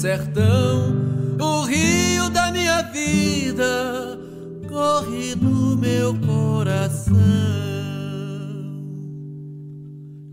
sertão. 0.00 0.96
O 1.38 1.64
rio 1.64 2.30
da 2.30 2.50
minha 2.50 2.80
vida 2.84 4.18
corre 4.66 5.34
no 5.34 5.76
meu 5.76 6.16
coração. 6.20 7.16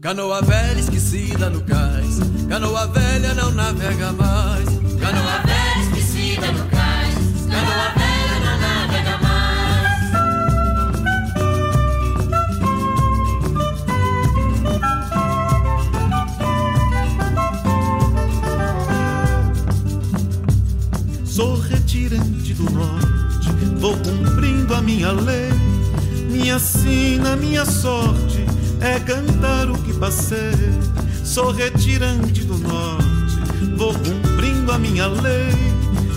Canoa 0.01 0.41
velha 0.41 0.80
esquecida 0.80 1.49
no 1.49 1.62
cais, 1.63 2.19
canoa 2.47 2.88
velha 2.88 3.34
não 3.34 3.51
navega 3.51 4.13
mais. 4.13 4.69
Canoa 5.01 5.39
velha 5.45 5.66
do 22.05 22.71
norte, 22.71 23.49
vou 23.79 23.97
cumprindo 23.97 24.73
a 24.75 24.81
minha 24.81 25.12
lei. 25.12 25.49
Minha 26.29 26.60
sina, 26.60 27.36
minha 27.36 27.65
sorte 27.65 28.45
é 28.79 28.99
cantar 28.99 29.69
o 29.69 29.77
que 29.79 29.93
passei. 29.93 30.53
Sou 31.23 31.51
retirante 31.51 32.43
do 32.43 32.57
norte, 32.57 33.39
vou 33.75 33.93
cumprindo 33.93 34.71
a 34.71 34.77
minha 34.77 35.07
lei. 35.07 35.51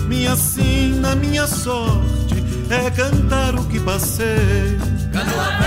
Minha 0.07 0.35
sina, 0.35 1.15
minha 1.15 1.47
sorte 1.47 2.35
é 2.69 2.89
cantar 2.91 3.55
o 3.55 3.65
que 3.65 3.79
passei. 3.79 4.77
Canoa 5.11 5.60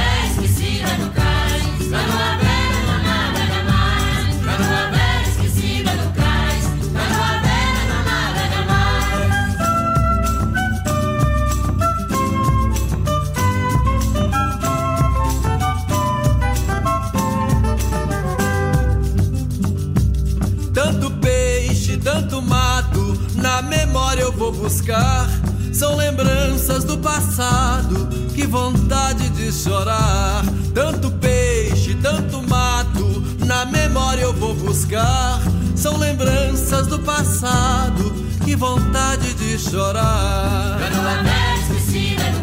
vontade 28.55 29.31
de 29.31 29.51
chorar. 29.51 30.45
Tanto 30.73 31.11
peixe, 31.11 31.93
tanto 32.01 32.41
mato, 32.49 33.05
na 33.45 33.65
memória 33.65 34.23
eu 34.23 34.33
vou 34.33 34.55
buscar. 34.55 35.41
São 35.75 35.97
lembranças 35.99 36.87
do 36.87 37.01
passado, 37.01 38.15
que 38.45 38.55
vontade 38.55 39.35
de 39.35 39.59
chorar. 39.59 40.79
Canoa 40.79 41.23
velha 41.25 42.34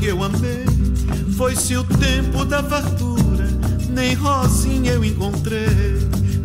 que 0.00 0.06
eu 0.06 0.24
amei. 0.24 0.64
Foi-se 1.36 1.76
o 1.76 1.84
tempo 1.84 2.44
da 2.46 2.62
fartura, 2.62 3.46
nem 3.90 4.14
rosinha 4.14 4.92
eu 4.92 5.04
encontrei. 5.04 5.68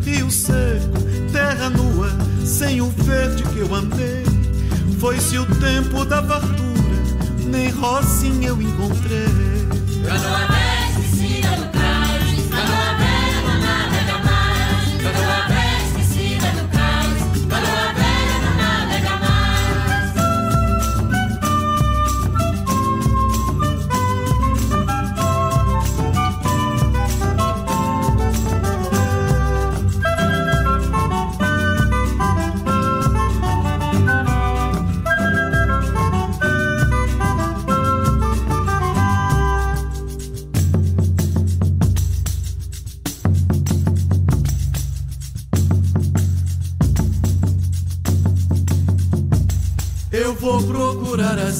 Rio 0.04 0.30
seco, 0.30 1.02
terra 1.32 1.70
nua, 1.70 2.10
sem 2.44 2.82
o 2.82 2.90
verde 2.90 3.42
que 3.44 3.60
eu 3.60 3.74
amei. 3.74 4.24
Foi-se 5.00 5.38
o 5.38 5.46
tempo 5.56 6.04
da 6.04 6.22
fartura, 6.22 6.98
nem 7.46 7.70
rosinha 7.70 8.48
eu 8.48 8.60
encontrei. 8.60 9.24
Canoa 10.06 10.46
velha 10.48 10.75
esquecida 10.75 10.75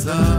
procurar 0.05 0.36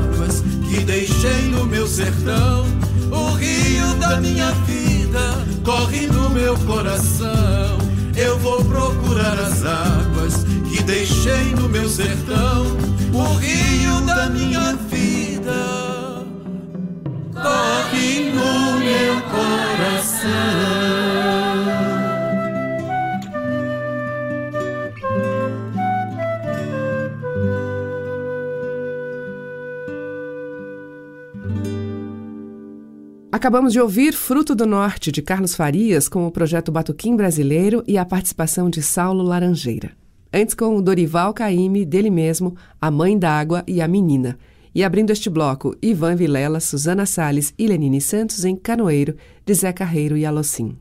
Acabamos 33.47 33.71
de 33.71 33.79
ouvir 33.79 34.13
Fruto 34.13 34.53
do 34.53 34.65
Norte, 34.65 35.09
de 35.09 35.21
Carlos 35.21 35.55
Farias, 35.55 36.09
com 36.09 36.27
o 36.27 36.31
projeto 36.31 36.69
Batuquim 36.69 37.15
Brasileiro 37.15 37.81
e 37.87 37.97
a 37.97 38.03
participação 38.03 38.69
de 38.69 38.81
Saulo 38.81 39.23
Laranjeira. 39.23 39.93
Antes 40.33 40.53
com 40.53 40.75
o 40.75 40.81
Dorival 40.81 41.33
Caymmi, 41.33 41.85
dele 41.85 42.09
mesmo, 42.09 42.57
A 42.81 42.91
Mãe 42.91 43.17
d'Água 43.17 43.63
e 43.65 43.81
A 43.81 43.87
Menina. 43.87 44.37
E 44.75 44.83
abrindo 44.83 45.11
este 45.11 45.29
bloco, 45.29 45.73
Ivan 45.81 46.17
Vilela, 46.17 46.59
Suzana 46.59 47.05
Salles 47.05 47.53
e 47.57 47.65
Lenine 47.67 48.01
Santos 48.01 48.43
em 48.43 48.53
Canoeiro, 48.53 49.15
de 49.45 49.53
Zé 49.53 49.71
Carreiro 49.71 50.17
e 50.17 50.25
Alocim. 50.25 50.75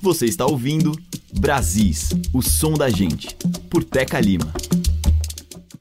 Você 0.00 0.24
está 0.24 0.46
ouvindo 0.46 0.92
Brasis, 1.38 2.08
o 2.32 2.40
som 2.40 2.72
da 2.72 2.88
gente, 2.88 3.36
por 3.68 3.84
Teca 3.84 4.18
Lima. 4.18 4.50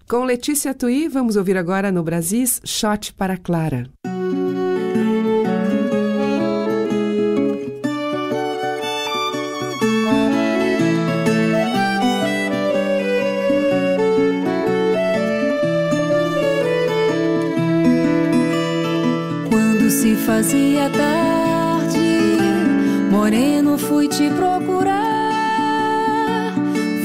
Com 0.05 0.25
Letícia 0.25 0.73
Tui, 0.73 1.07
vamos 1.07 1.37
ouvir 1.37 1.55
agora 1.55 1.93
no 1.93 2.03
Brasis 2.03 2.59
Shot 2.65 3.13
para 3.13 3.37
Clara. 3.37 3.89
Fazia 20.29 20.87
tarde, 20.91 22.37
moreno 23.09 23.79
fui 23.79 24.07
te 24.07 24.29
procurar. 24.29 25.03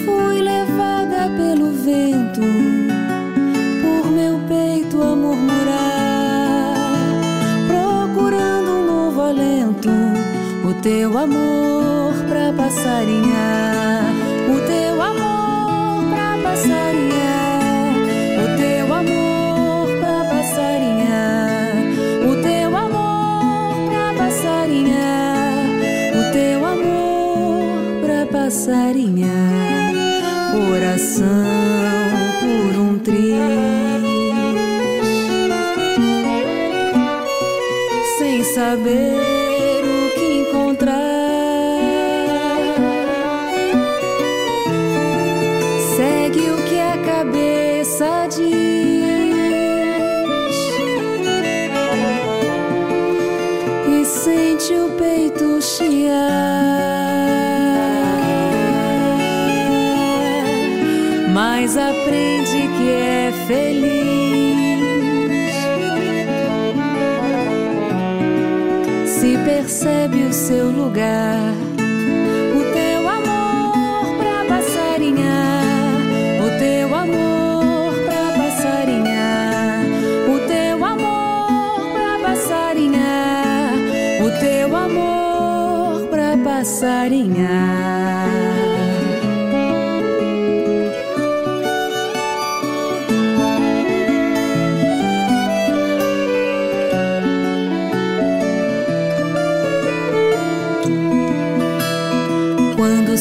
Fui 0.05 0.43
levada 0.43 1.31
pelo 1.35 1.73
vento, 1.73 2.43
por 3.81 4.11
meu 4.11 4.39
peito 4.47 5.03
a 5.03 5.17
murmurar, 5.17 6.75
procurando 7.67 8.71
um 8.73 8.87
novo 8.87 9.23
alento, 9.23 9.89
o 10.69 10.75
teu 10.83 11.17
amor 11.17 12.13
pra 12.29 12.53
passarinhar, 12.53 14.05
o 14.55 14.61
teu 14.67 15.01
amor 15.01 16.05
pra 16.11 16.37
passarinhar, 16.43 17.04
pra 28.65 28.75
passarinhar, 28.75 29.93
coração 30.53 31.25
por 32.41 32.81
um 32.81 32.99
triz, 32.99 33.35
sem 38.19 38.43
saber 38.43 39.44
Mas 61.35 61.77
aprende 61.77 62.69
que 62.77 62.91
é 62.91 63.33
feliz. 63.49 63.95
Se 69.09 69.37
percebe 69.39 70.27
o 70.27 70.33
seu 70.33 70.71
lugar. 70.71 71.54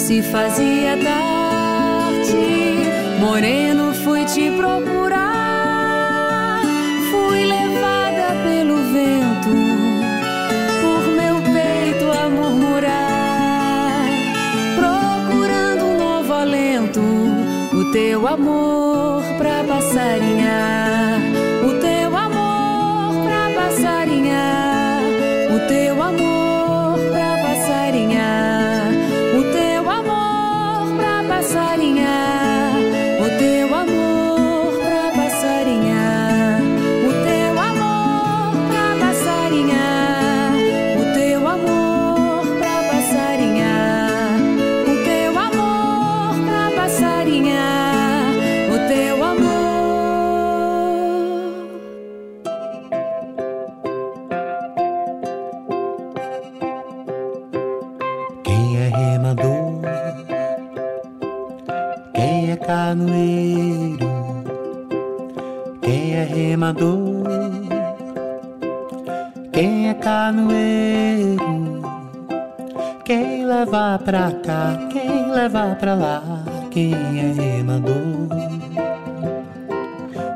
Se 0.04 0.22
fazia 0.22 0.98
tarde, 0.98 2.36
moreno 3.22 3.94
fui 3.94 4.26
te 4.26 4.52
procurar. 4.52 5.24
Fui 7.10 7.46
levada 7.46 8.36
pelo 8.44 8.76
vento, 8.92 9.48
por 10.82 11.08
meu 11.16 11.42
peito 11.54 12.12
a 12.12 12.28
murmurar, 12.28 14.10
procurando 14.76 15.86
um 15.86 15.98
novo 15.98 16.34
alento, 16.34 17.00
o 17.72 17.90
teu 17.94 18.28
amor 18.28 19.24
pra 19.38 19.64
passarinhar, 19.64 20.43
é 62.54 62.58
canoeiro? 62.58 63.98
Quem 65.82 66.14
é 66.14 66.24
remador? 66.24 67.24
Quem 69.52 69.90
é 69.90 69.94
canoeiro? 69.96 71.82
Quem 73.04 73.46
leva 73.46 74.00
pra 74.04 74.32
cá? 74.32 74.88
Quem 74.92 75.32
leva 75.32 75.76
pra 75.80 75.96
lá? 75.96 76.22
Quem 76.70 76.94
é 76.94 77.34
remador? 77.34 78.30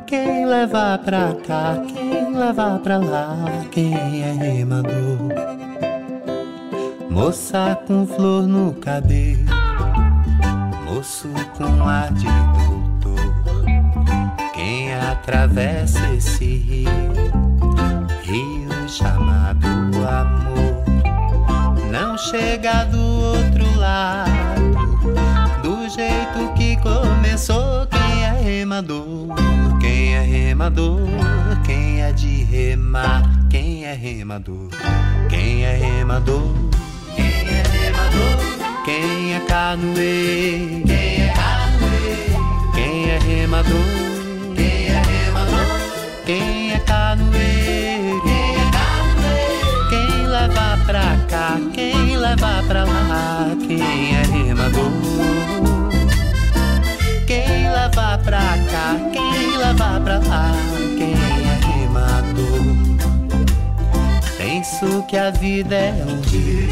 Quem 0.05 0.45
leva 0.45 0.99
pra 1.03 1.35
cá? 1.45 1.77
Quem 1.87 2.35
leva 2.35 2.79
pra 2.79 2.97
lá? 2.97 3.35
Quem 3.71 3.93
é 4.23 4.31
remador? 4.31 5.17
Moça 7.09 7.77
com 7.87 8.05
flor 8.05 8.43
no 8.47 8.73
cabelo, 8.73 9.46
com 11.57 11.87
ar 11.87 12.13
de 12.13 12.27
doutor. 13.05 13.65
Quem 14.53 14.93
atravessa 14.93 16.13
esse 16.13 16.57
rio, 16.57 16.89
rio 18.21 18.87
chamado 18.87 19.67
amor, 20.07 20.83
não 21.91 22.15
chega 22.17 22.85
do 22.85 23.01
outro 23.01 23.79
lado, 23.79 24.31
do 25.63 25.89
jeito 25.89 26.53
que 26.55 26.77
começou. 26.77 27.87
Quem 27.87 28.23
é 28.23 28.31
remador? 28.39 29.27
Quem 29.81 30.13
é 30.15 30.21
remador? 30.21 30.99
Quem 31.65 32.03
é 32.03 32.11
de 32.11 32.43
remar? 32.43 33.23
Quem 33.49 33.83
é 33.83 33.93
remador? 33.93 34.69
Quem 35.27 35.65
é 35.65 35.75
remador? 35.75 36.53
Quem 37.15 37.25
é 37.25 37.63
remador? 37.63 38.83
Quem 38.85 39.33
é 39.33 39.39
canoeiro? 39.39 41.16
Quem 43.47 43.55
é 43.55 43.61
remador? 43.61 44.55
Quem 44.57 44.87
é 44.89 45.01
remador? 45.01 45.79
Quem 46.25 46.73
é 46.73 46.79
canoeiro? 46.79 48.21
Quem 48.23 48.55
é 48.57 48.65
canoeiro? 48.75 49.87
Quem 49.89 50.27
leva 50.27 50.77
pra 50.85 51.17
cá? 51.29 51.57
Quem 51.73 52.17
leva 52.17 52.63
pra 52.67 52.83
lá? 52.83 53.55
Quem 53.65 54.15
é 54.15 54.23
remador? 54.23 54.91
Quem 57.25 57.69
leva 57.71 58.17
pra 58.17 58.57
cá? 58.69 58.97
Quem 59.13 59.57
leva 59.57 60.01
pra 60.01 60.19
lá? 60.27 60.51
Quem 60.97 61.13
é 61.13 61.59
remador? 61.65 62.65
Isso 64.61 65.05
que 65.07 65.15
a 65.15 65.31
vida 65.31 65.75
é 65.75 66.05
um 66.05 66.19
rio 66.29 66.67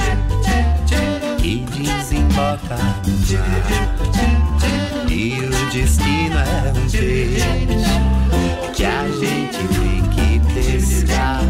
que 1.39 1.65
desemboca 1.71 2.75
no 3.07 3.39
mar. 3.97 4.04
E 5.17 5.39
o 5.39 5.49
destino 5.71 6.35
é 6.37 6.73
um 6.75 6.89
peixe 6.89 7.67
que 8.75 8.83
a 8.83 9.07
gente 9.07 9.63
tem 9.69 10.01
que 10.11 10.41
pescar. 10.53 11.41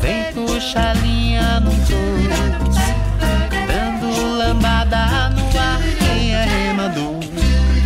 Vem 0.00 0.32
puxa 0.32 0.90
a 0.90 0.94
linha 0.94 1.58
no 1.58 1.72
touro, 1.72 2.30
dando 3.66 4.38
lambada 4.38 5.30
no 5.30 5.42
ar. 5.58 5.80
Quem 5.98 6.32
é 6.32 6.44
remador? 6.44 7.18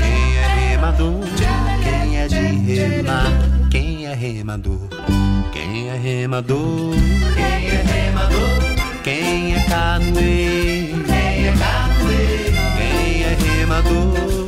Quem 0.02 0.36
é 0.36 0.46
remador? 0.68 1.20
Quem 1.82 2.18
é 2.18 2.28
de 2.28 2.36
remar? 2.36 3.32
Quem 3.70 4.06
é 4.06 4.12
remador? 4.12 4.88
Quem 5.50 5.88
é 5.88 5.96
remador? 5.96 6.94
Quem 7.34 7.68
é 7.68 7.82
remador? 7.82 8.60
Quem 9.02 9.54
é 9.54 9.60
canoeiro? 9.66 11.04
Quem 11.04 11.46
é 11.46 11.54
canoeiro? 11.56 12.52
Quem 12.76 13.22
é 13.22 13.34
remador? 13.40 14.43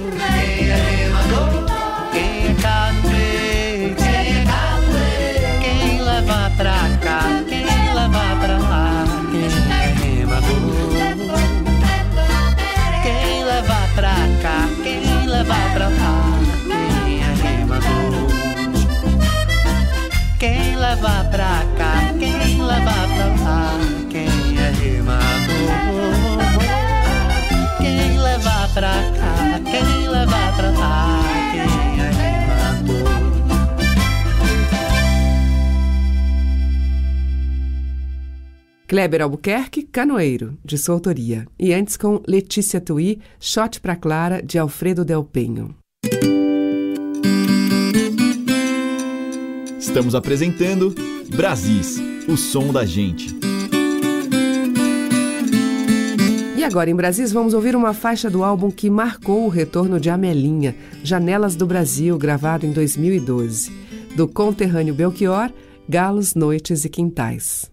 Pra 21.37 21.67
cá? 21.77 22.15
Quem 22.19 22.63
leva 22.63 22.93
pra 23.15 23.27
lá? 23.45 23.79
Quem 24.09 24.59
é 24.59 24.71
remador? 24.71 25.69
Quem 27.77 28.19
leva 28.19 28.69
pra 28.73 28.95
cá? 29.19 29.61
Quem 29.71 30.09
leva 30.09 30.53
pra 30.57 30.71
lá? 30.71 31.21
Quem 31.53 32.01
é 32.01 32.11
remador? 32.11 33.05
Kleber 38.89 39.21
Albuquerque, 39.21 39.83
Canoeiro, 39.83 40.57
de 40.65 40.79
sua 40.79 40.95
autoria. 40.95 41.47
E 41.59 41.75
antes 41.75 41.99
com 41.99 42.23
Letícia 42.27 42.81
Tui, 42.81 43.21
Shot 43.39 43.79
pra 43.83 43.95
Clara, 43.95 44.43
de 44.43 44.59
Alfredo 44.59 45.05
Del 45.05 45.23
Penho. 45.23 45.77
Estamos 49.79 50.15
apresentando 50.15 50.95
Brasis, 51.35 52.01
o 52.29 52.37
som 52.37 52.73
da 52.73 52.85
gente. 52.85 53.37
E 56.57 56.65
agora, 56.65 56.89
em 56.89 56.95
Brasis, 56.95 57.33
vamos 57.33 57.53
ouvir 57.53 57.75
uma 57.75 57.93
faixa 57.93 58.31
do 58.31 58.45
álbum 58.45 58.71
que 58.71 58.89
marcou 58.89 59.45
o 59.45 59.49
retorno 59.49 59.99
de 59.99 60.09
Amelinha, 60.09 60.75
Janelas 61.03 61.57
do 61.57 61.67
Brasil, 61.67 62.17
gravado 62.17 62.65
em 62.65 62.73
2012. 62.73 63.73
Do 64.17 64.27
conterrâneo 64.27 64.95
Belchior, 64.95 65.51
Galos, 65.89 66.35
Noites 66.35 66.85
e 66.85 66.89
Quintais. 66.89 67.71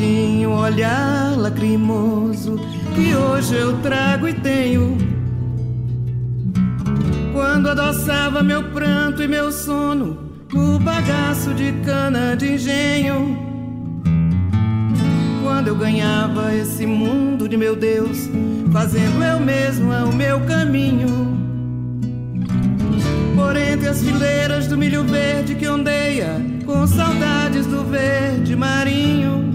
Um 0.00 0.52
olhar 0.52 1.36
lacrimoso 1.36 2.56
que 2.94 3.16
hoje 3.16 3.56
eu 3.56 3.78
trago 3.78 4.28
e 4.28 4.34
tenho. 4.34 4.96
Quando 7.32 7.68
adoçava 7.68 8.40
meu 8.40 8.70
pranto 8.70 9.24
e 9.24 9.26
meu 9.26 9.50
sono 9.50 10.16
no 10.52 10.78
bagaço 10.78 11.52
de 11.52 11.72
cana 11.84 12.36
de 12.36 12.54
engenho. 12.54 13.36
Quando 15.42 15.66
eu 15.66 15.74
ganhava 15.74 16.54
esse 16.54 16.86
mundo 16.86 17.48
de 17.48 17.56
meu 17.56 17.74
Deus, 17.74 18.30
fazendo 18.72 19.20
eu 19.24 19.40
mesmo 19.40 19.92
é 19.92 20.04
o 20.04 20.14
meu 20.14 20.40
caminho. 20.42 21.36
Por 23.34 23.56
entre 23.56 23.88
as 23.88 24.00
fileiras 24.00 24.68
do 24.68 24.78
milho 24.78 25.02
verde 25.02 25.56
que 25.56 25.66
ondeia, 25.66 26.40
com 26.64 26.86
saudades 26.86 27.66
do 27.66 27.82
verde 27.82 28.54
marinho. 28.54 29.47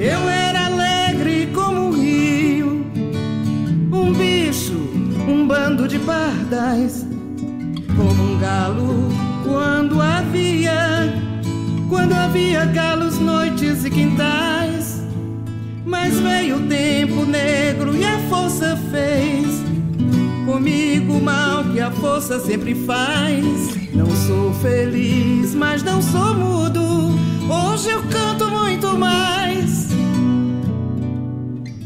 Eu 0.00 0.28
era 0.28 0.66
alegre 0.66 1.50
como 1.52 1.88
um 1.88 1.90
rio, 1.90 2.86
um 3.92 4.12
bicho, 4.12 4.78
um 5.26 5.44
bando 5.44 5.88
de 5.88 5.98
pardais, 5.98 7.04
como 7.96 8.22
um 8.22 8.38
galo 8.38 9.08
quando 9.42 10.00
havia, 10.00 11.12
quando 11.88 12.12
havia 12.12 12.64
galos, 12.66 13.18
noites 13.18 13.84
e 13.84 13.90
quintais. 13.90 15.02
Mas 15.84 16.20
veio 16.20 16.58
o 16.58 16.68
tempo 16.68 17.24
negro 17.24 17.96
e 17.96 18.04
a 18.04 18.20
força 18.28 18.78
fez 18.92 19.64
comigo 20.46 21.14
o 21.14 21.20
mal 21.20 21.64
que 21.64 21.80
a 21.80 21.90
força 21.90 22.38
sempre 22.38 22.72
faz. 22.86 23.44
Não 23.92 24.06
sou 24.28 24.54
feliz, 24.54 25.56
mas 25.56 25.82
não 25.82 26.00
sou 26.00 26.36
mudo. 26.36 26.77
Hoje 27.48 27.88
eu 27.90 28.02
canto 28.08 28.46
muito 28.50 28.98
mais. 28.98 29.88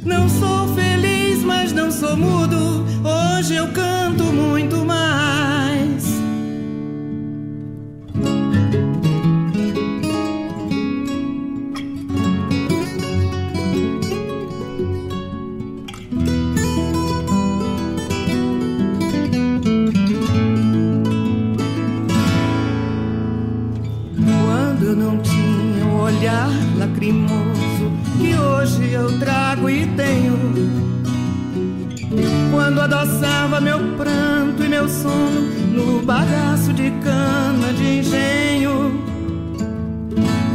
Não 0.05 0.29
sou 0.29 0.67
feliz, 0.75 1.45
mas 1.45 1.73
não 1.73 1.91
sou 1.91 2.17
mudo. 2.17 2.85
Hoje 3.05 3.55
eu 3.55 3.69
canto 3.69 4.25
muito 4.25 4.85
mais. 4.85 5.42
Olhar 26.33 26.51
lacrimoso 26.79 27.93
que 28.19 28.35
hoje 28.35 28.93
eu 28.93 29.19
trago 29.19 29.69
e 29.69 29.87
tenho. 29.89 30.39
Quando 32.51 32.81
adoçava 32.81 33.61
meu 33.61 33.79
pranto 33.97 34.65
e 34.65 34.69
meu 34.69 34.89
sono 34.89 35.41
no 35.73 36.03
bagaço 36.03 36.73
de 36.73 36.91
cana 37.03 37.73
de 37.75 37.99
engenho. 37.99 39.03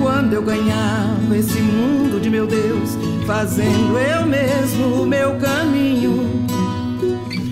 Quando 0.02 0.34
eu 0.34 0.42
ganhava 0.42 1.38
esse 1.38 1.60
mundo 1.60 2.20
de 2.20 2.30
meu 2.30 2.48
Deus, 2.48 2.98
fazendo 3.26 3.98
eu 3.98 4.26
mesmo 4.26 5.02
o 5.02 5.06
meu 5.06 5.36
caminho. 5.36 6.46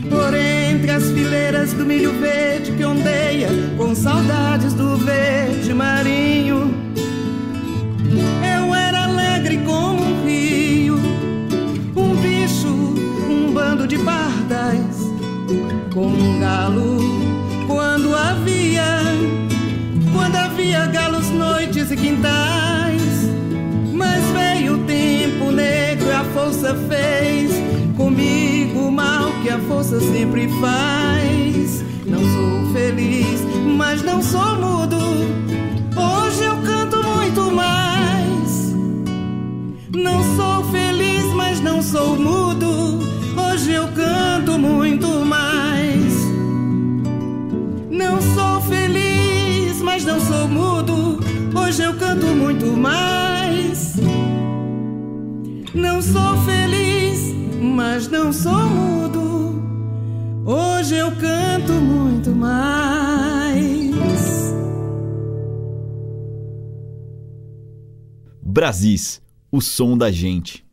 Por 0.09 0.33
entre 0.33 0.91
as 0.91 1.11
fileiras 1.11 1.73
do 1.73 1.85
milho 1.85 2.13
verde 2.19 2.71
que 2.71 2.85
ondeia, 2.85 3.49
com 3.77 3.93
saudades 3.93 4.73
do 4.73 4.95
verde 4.97 5.73
marinho. 5.73 6.64
Como 15.95 16.13
um 16.13 16.39
galo 16.41 16.97
quando 17.67 18.13
havia, 18.13 18.83
quando 20.11 20.35
havia 20.35 20.85
galos, 20.87 21.29
noites 21.29 21.89
e 21.89 21.95
quintais. 21.95 23.01
Mas 23.93 24.21
veio 24.31 24.75
o 24.75 24.79
tempo 24.79 25.51
negro 25.51 26.07
e 26.07 26.11
a 26.11 26.25
força 26.25 26.75
fez 26.89 27.49
comigo 27.95 28.87
o 28.87 28.91
mal 28.91 29.31
que 29.41 29.49
a 29.49 29.57
força 29.59 30.01
sempre 30.01 30.49
faz. 30.59 31.81
Não 32.05 32.19
sou 32.19 32.73
feliz, 32.73 33.39
mas 33.77 34.03
não 34.03 34.21
sou 34.21 34.55
mudo. 34.57 34.97
Hoje 35.95 36.43
eu 36.43 36.57
canto 36.57 37.01
muito 37.01 37.51
mais. 37.51 38.75
Não 39.95 40.21
sou 40.35 40.61
feliz, 40.71 41.23
mas 41.33 41.61
não 41.61 41.81
sou 41.81 42.17
mudo. 42.17 42.99
Hoje 43.37 43.71
eu 43.71 43.87
canto 43.87 44.59
muito 44.59 45.14
sou 50.35 50.47
mudo. 50.49 51.19
Hoje 51.57 51.83
eu 51.83 51.93
canto 51.97 52.25
muito 52.27 52.65
mais. 52.65 53.95
Não 55.73 56.01
sou 56.01 56.37
feliz, 56.45 57.33
mas 57.61 58.07
não 58.09 58.33
sou 58.33 58.69
mudo. 58.69 59.61
Hoje 60.45 60.95
eu 60.95 61.11
canto 61.11 61.73
muito 61.73 62.31
mais. 62.31 63.95
Brasis, 68.41 69.21
o 69.51 69.61
som 69.61 69.97
da 69.97 70.11
gente. 70.11 70.65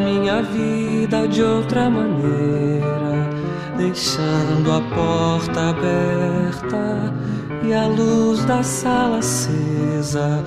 Minha 0.00 0.42
vida 0.42 1.28
de 1.28 1.42
outra 1.42 1.90
maneira, 1.90 3.28
deixando 3.76 4.72
a 4.72 4.80
porta 4.94 5.70
aberta 5.70 7.14
e 7.62 7.72
a 7.74 7.86
luz 7.86 8.44
da 8.44 8.62
sala 8.62 9.18
acesa, 9.18 10.42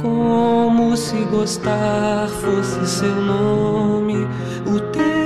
como 0.00 0.96
se 0.96 1.16
gostar 1.30 2.28
fosse 2.28 2.86
seu 2.86 3.14
nome, 3.14 4.26
o 4.66 4.80
tempo 4.80 5.25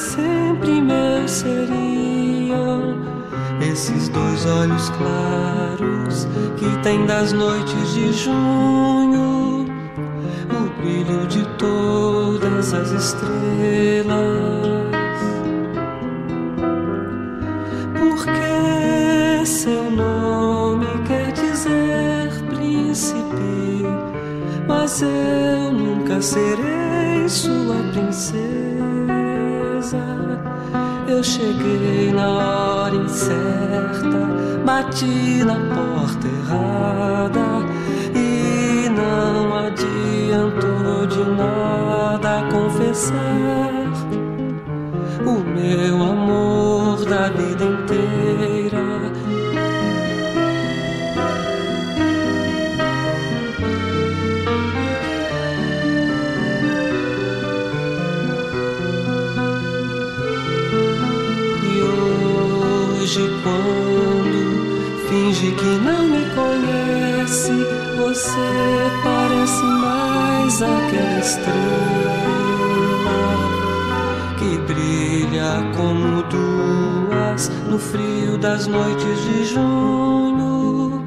sempre 0.00 0.80
meus 0.80 1.30
seriam 1.30 2.98
esses 3.60 4.08
dois 4.08 4.46
olhos 4.46 4.88
claros 4.90 6.26
que 6.56 6.82
tem 6.82 7.04
das 7.04 7.32
noites 7.32 7.94
de 7.94 8.12
junho 8.12 9.66
o 10.50 10.80
brilho 10.80 11.26
de 11.26 11.44
todas 11.58 12.72
as 12.72 12.90
estrelas. 12.90 14.10
Porque 17.98 19.44
seu 19.44 19.90
nome 19.90 20.86
quer 21.06 21.32
dizer 21.32 22.30
príncipe, 22.48 23.84
mas 24.66 25.02
eu 25.02 25.72
nunca 25.72 26.20
serei 26.22 27.28
sua 27.28 27.76
princesa. 27.92 28.59
Eu 31.08 31.22
cheguei 31.24 32.12
na 32.12 32.28
hora 32.28 32.94
incerta, 32.94 34.20
bati 34.64 35.42
na 35.44 35.54
porta 35.74 36.28
errada 36.28 37.40
e 38.14 38.88
não 38.88 39.56
adiantou 39.66 41.06
de 41.06 41.24
nada 41.30 42.48
confessar 42.52 43.14
o 45.26 45.40
meu 45.40 46.02
amor 46.02 47.04
da 47.06 47.28
vida 47.30 47.64
inteira. 47.64 48.09
Hoje, 63.10 63.28
quando 63.42 65.08
finge 65.08 65.50
que 65.52 65.64
não 65.64 66.06
me 66.06 66.24
conhece, 66.34 67.50
você 67.98 68.30
parece 69.02 69.62
mais 69.64 70.62
aquela 70.62 71.18
estrela 71.18 72.20
que 74.38 74.58
brilha 74.58 75.72
como 75.76 76.22
duas 76.24 77.50
no 77.68 77.78
frio 77.78 78.38
das 78.38 78.68
noites 78.68 79.24
de 79.24 79.44
junho 79.44 81.04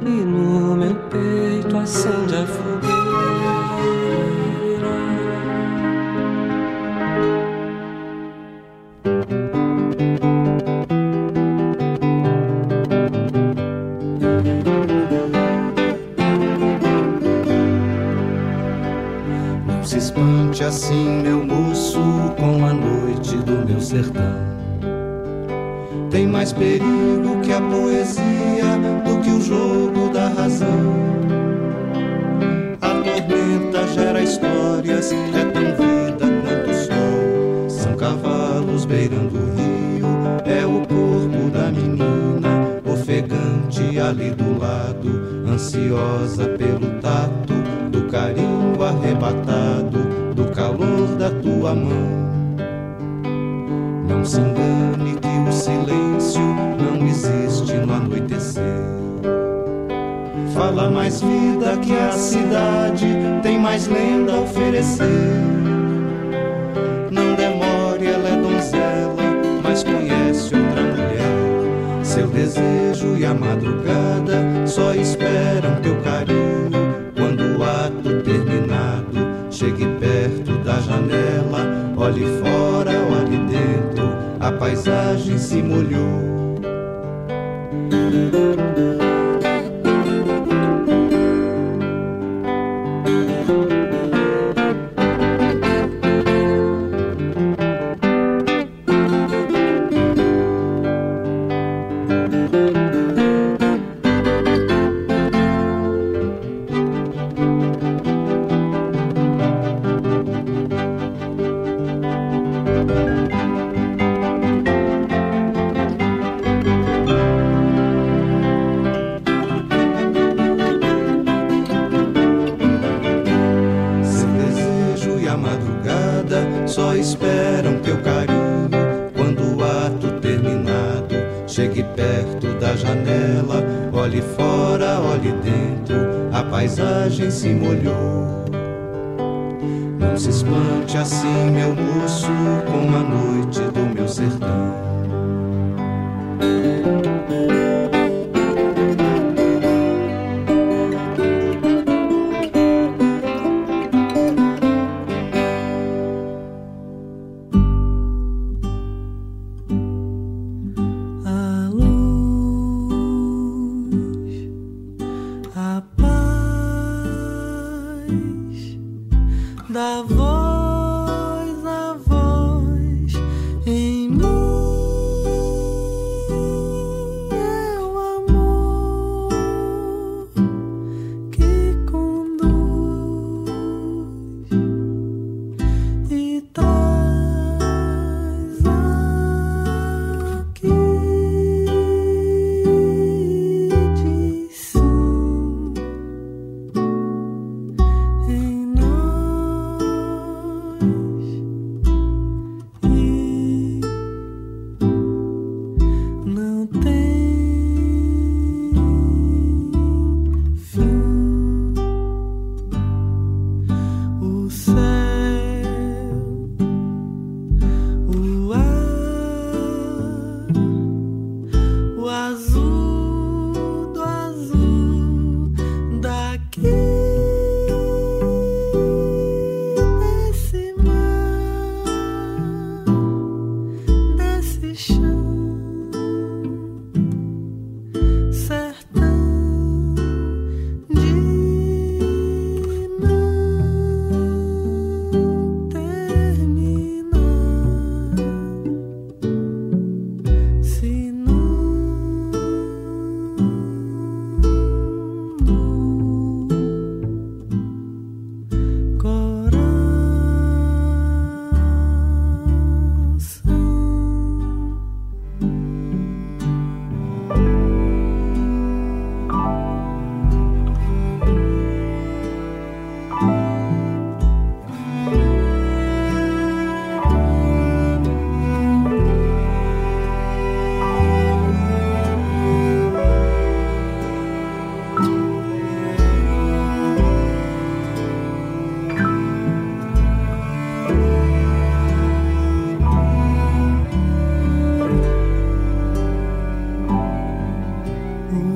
e 0.00 0.10
no 0.10 0.76
meu 0.76 0.94
peito 0.94 1.76
acende 1.76 2.36
a 2.36 2.46
fogueira. 2.46 2.91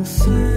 思。 0.07 0.56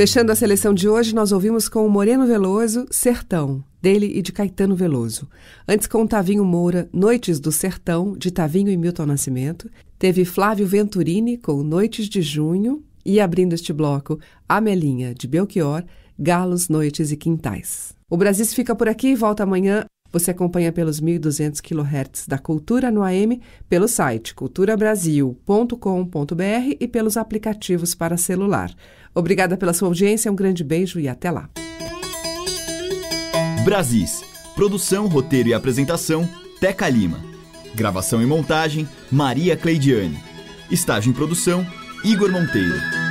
Fechando 0.00 0.32
a 0.32 0.34
seleção 0.34 0.72
de 0.72 0.88
hoje, 0.88 1.14
nós 1.14 1.30
ouvimos 1.30 1.68
com 1.68 1.84
o 1.84 1.90
Moreno 1.90 2.26
Veloso, 2.26 2.86
Sertão, 2.90 3.62
dele 3.82 4.10
e 4.14 4.22
de 4.22 4.32
Caetano 4.32 4.74
Veloso. 4.74 5.28
Antes 5.68 5.86
com 5.86 6.02
o 6.02 6.08
Tavinho 6.08 6.42
Moura, 6.42 6.88
Noites 6.90 7.38
do 7.38 7.52
Sertão, 7.52 8.16
de 8.16 8.30
Tavinho 8.30 8.70
e 8.70 8.78
Milton 8.78 9.04
Nascimento. 9.04 9.70
Teve 9.98 10.24
Flávio 10.24 10.66
Venturini 10.66 11.36
com 11.36 11.62
Noites 11.62 12.08
de 12.08 12.22
Junho. 12.22 12.82
E 13.04 13.20
abrindo 13.20 13.52
este 13.52 13.74
bloco, 13.74 14.18
Amelinha, 14.48 15.14
de 15.14 15.28
Belchior, 15.28 15.84
Galos, 16.18 16.70
Noites 16.70 17.12
e 17.12 17.16
Quintais. 17.18 17.94
O 18.08 18.16
Brasis 18.16 18.54
fica 18.54 18.74
por 18.74 18.88
aqui 18.88 19.08
e 19.08 19.14
volta 19.14 19.42
amanhã. 19.42 19.84
Você 20.12 20.30
acompanha 20.30 20.72
pelos 20.72 21.00
1.200 21.00 21.60
kHz 21.60 22.26
da 22.26 22.38
Cultura 22.38 22.90
no 22.90 23.02
AM, 23.02 23.40
pelo 23.68 23.86
site 23.86 24.34
culturabrasil.com.br 24.34 26.76
e 26.80 26.88
pelos 26.88 27.16
aplicativos 27.16 27.94
para 27.94 28.16
celular. 28.16 28.72
Obrigada 29.14 29.56
pela 29.56 29.72
sua 29.72 29.88
audiência, 29.88 30.30
um 30.30 30.36
grande 30.36 30.64
beijo 30.64 30.98
e 30.98 31.08
até 31.08 31.30
lá. 31.30 31.48
Brasis. 33.64 34.22
Produção, 34.54 35.06
roteiro 35.06 35.48
e 35.48 35.54
apresentação, 35.54 36.28
Teca 36.60 36.88
Lima. 36.88 37.20
Gravação 37.74 38.20
e 38.20 38.26
montagem, 38.26 38.86
Maria 39.10 39.56
Cleidiane. 39.56 40.18
Estágio 40.70 41.10
em 41.10 41.14
produção, 41.14 41.66
Igor 42.04 42.30
Monteiro. 42.30 43.09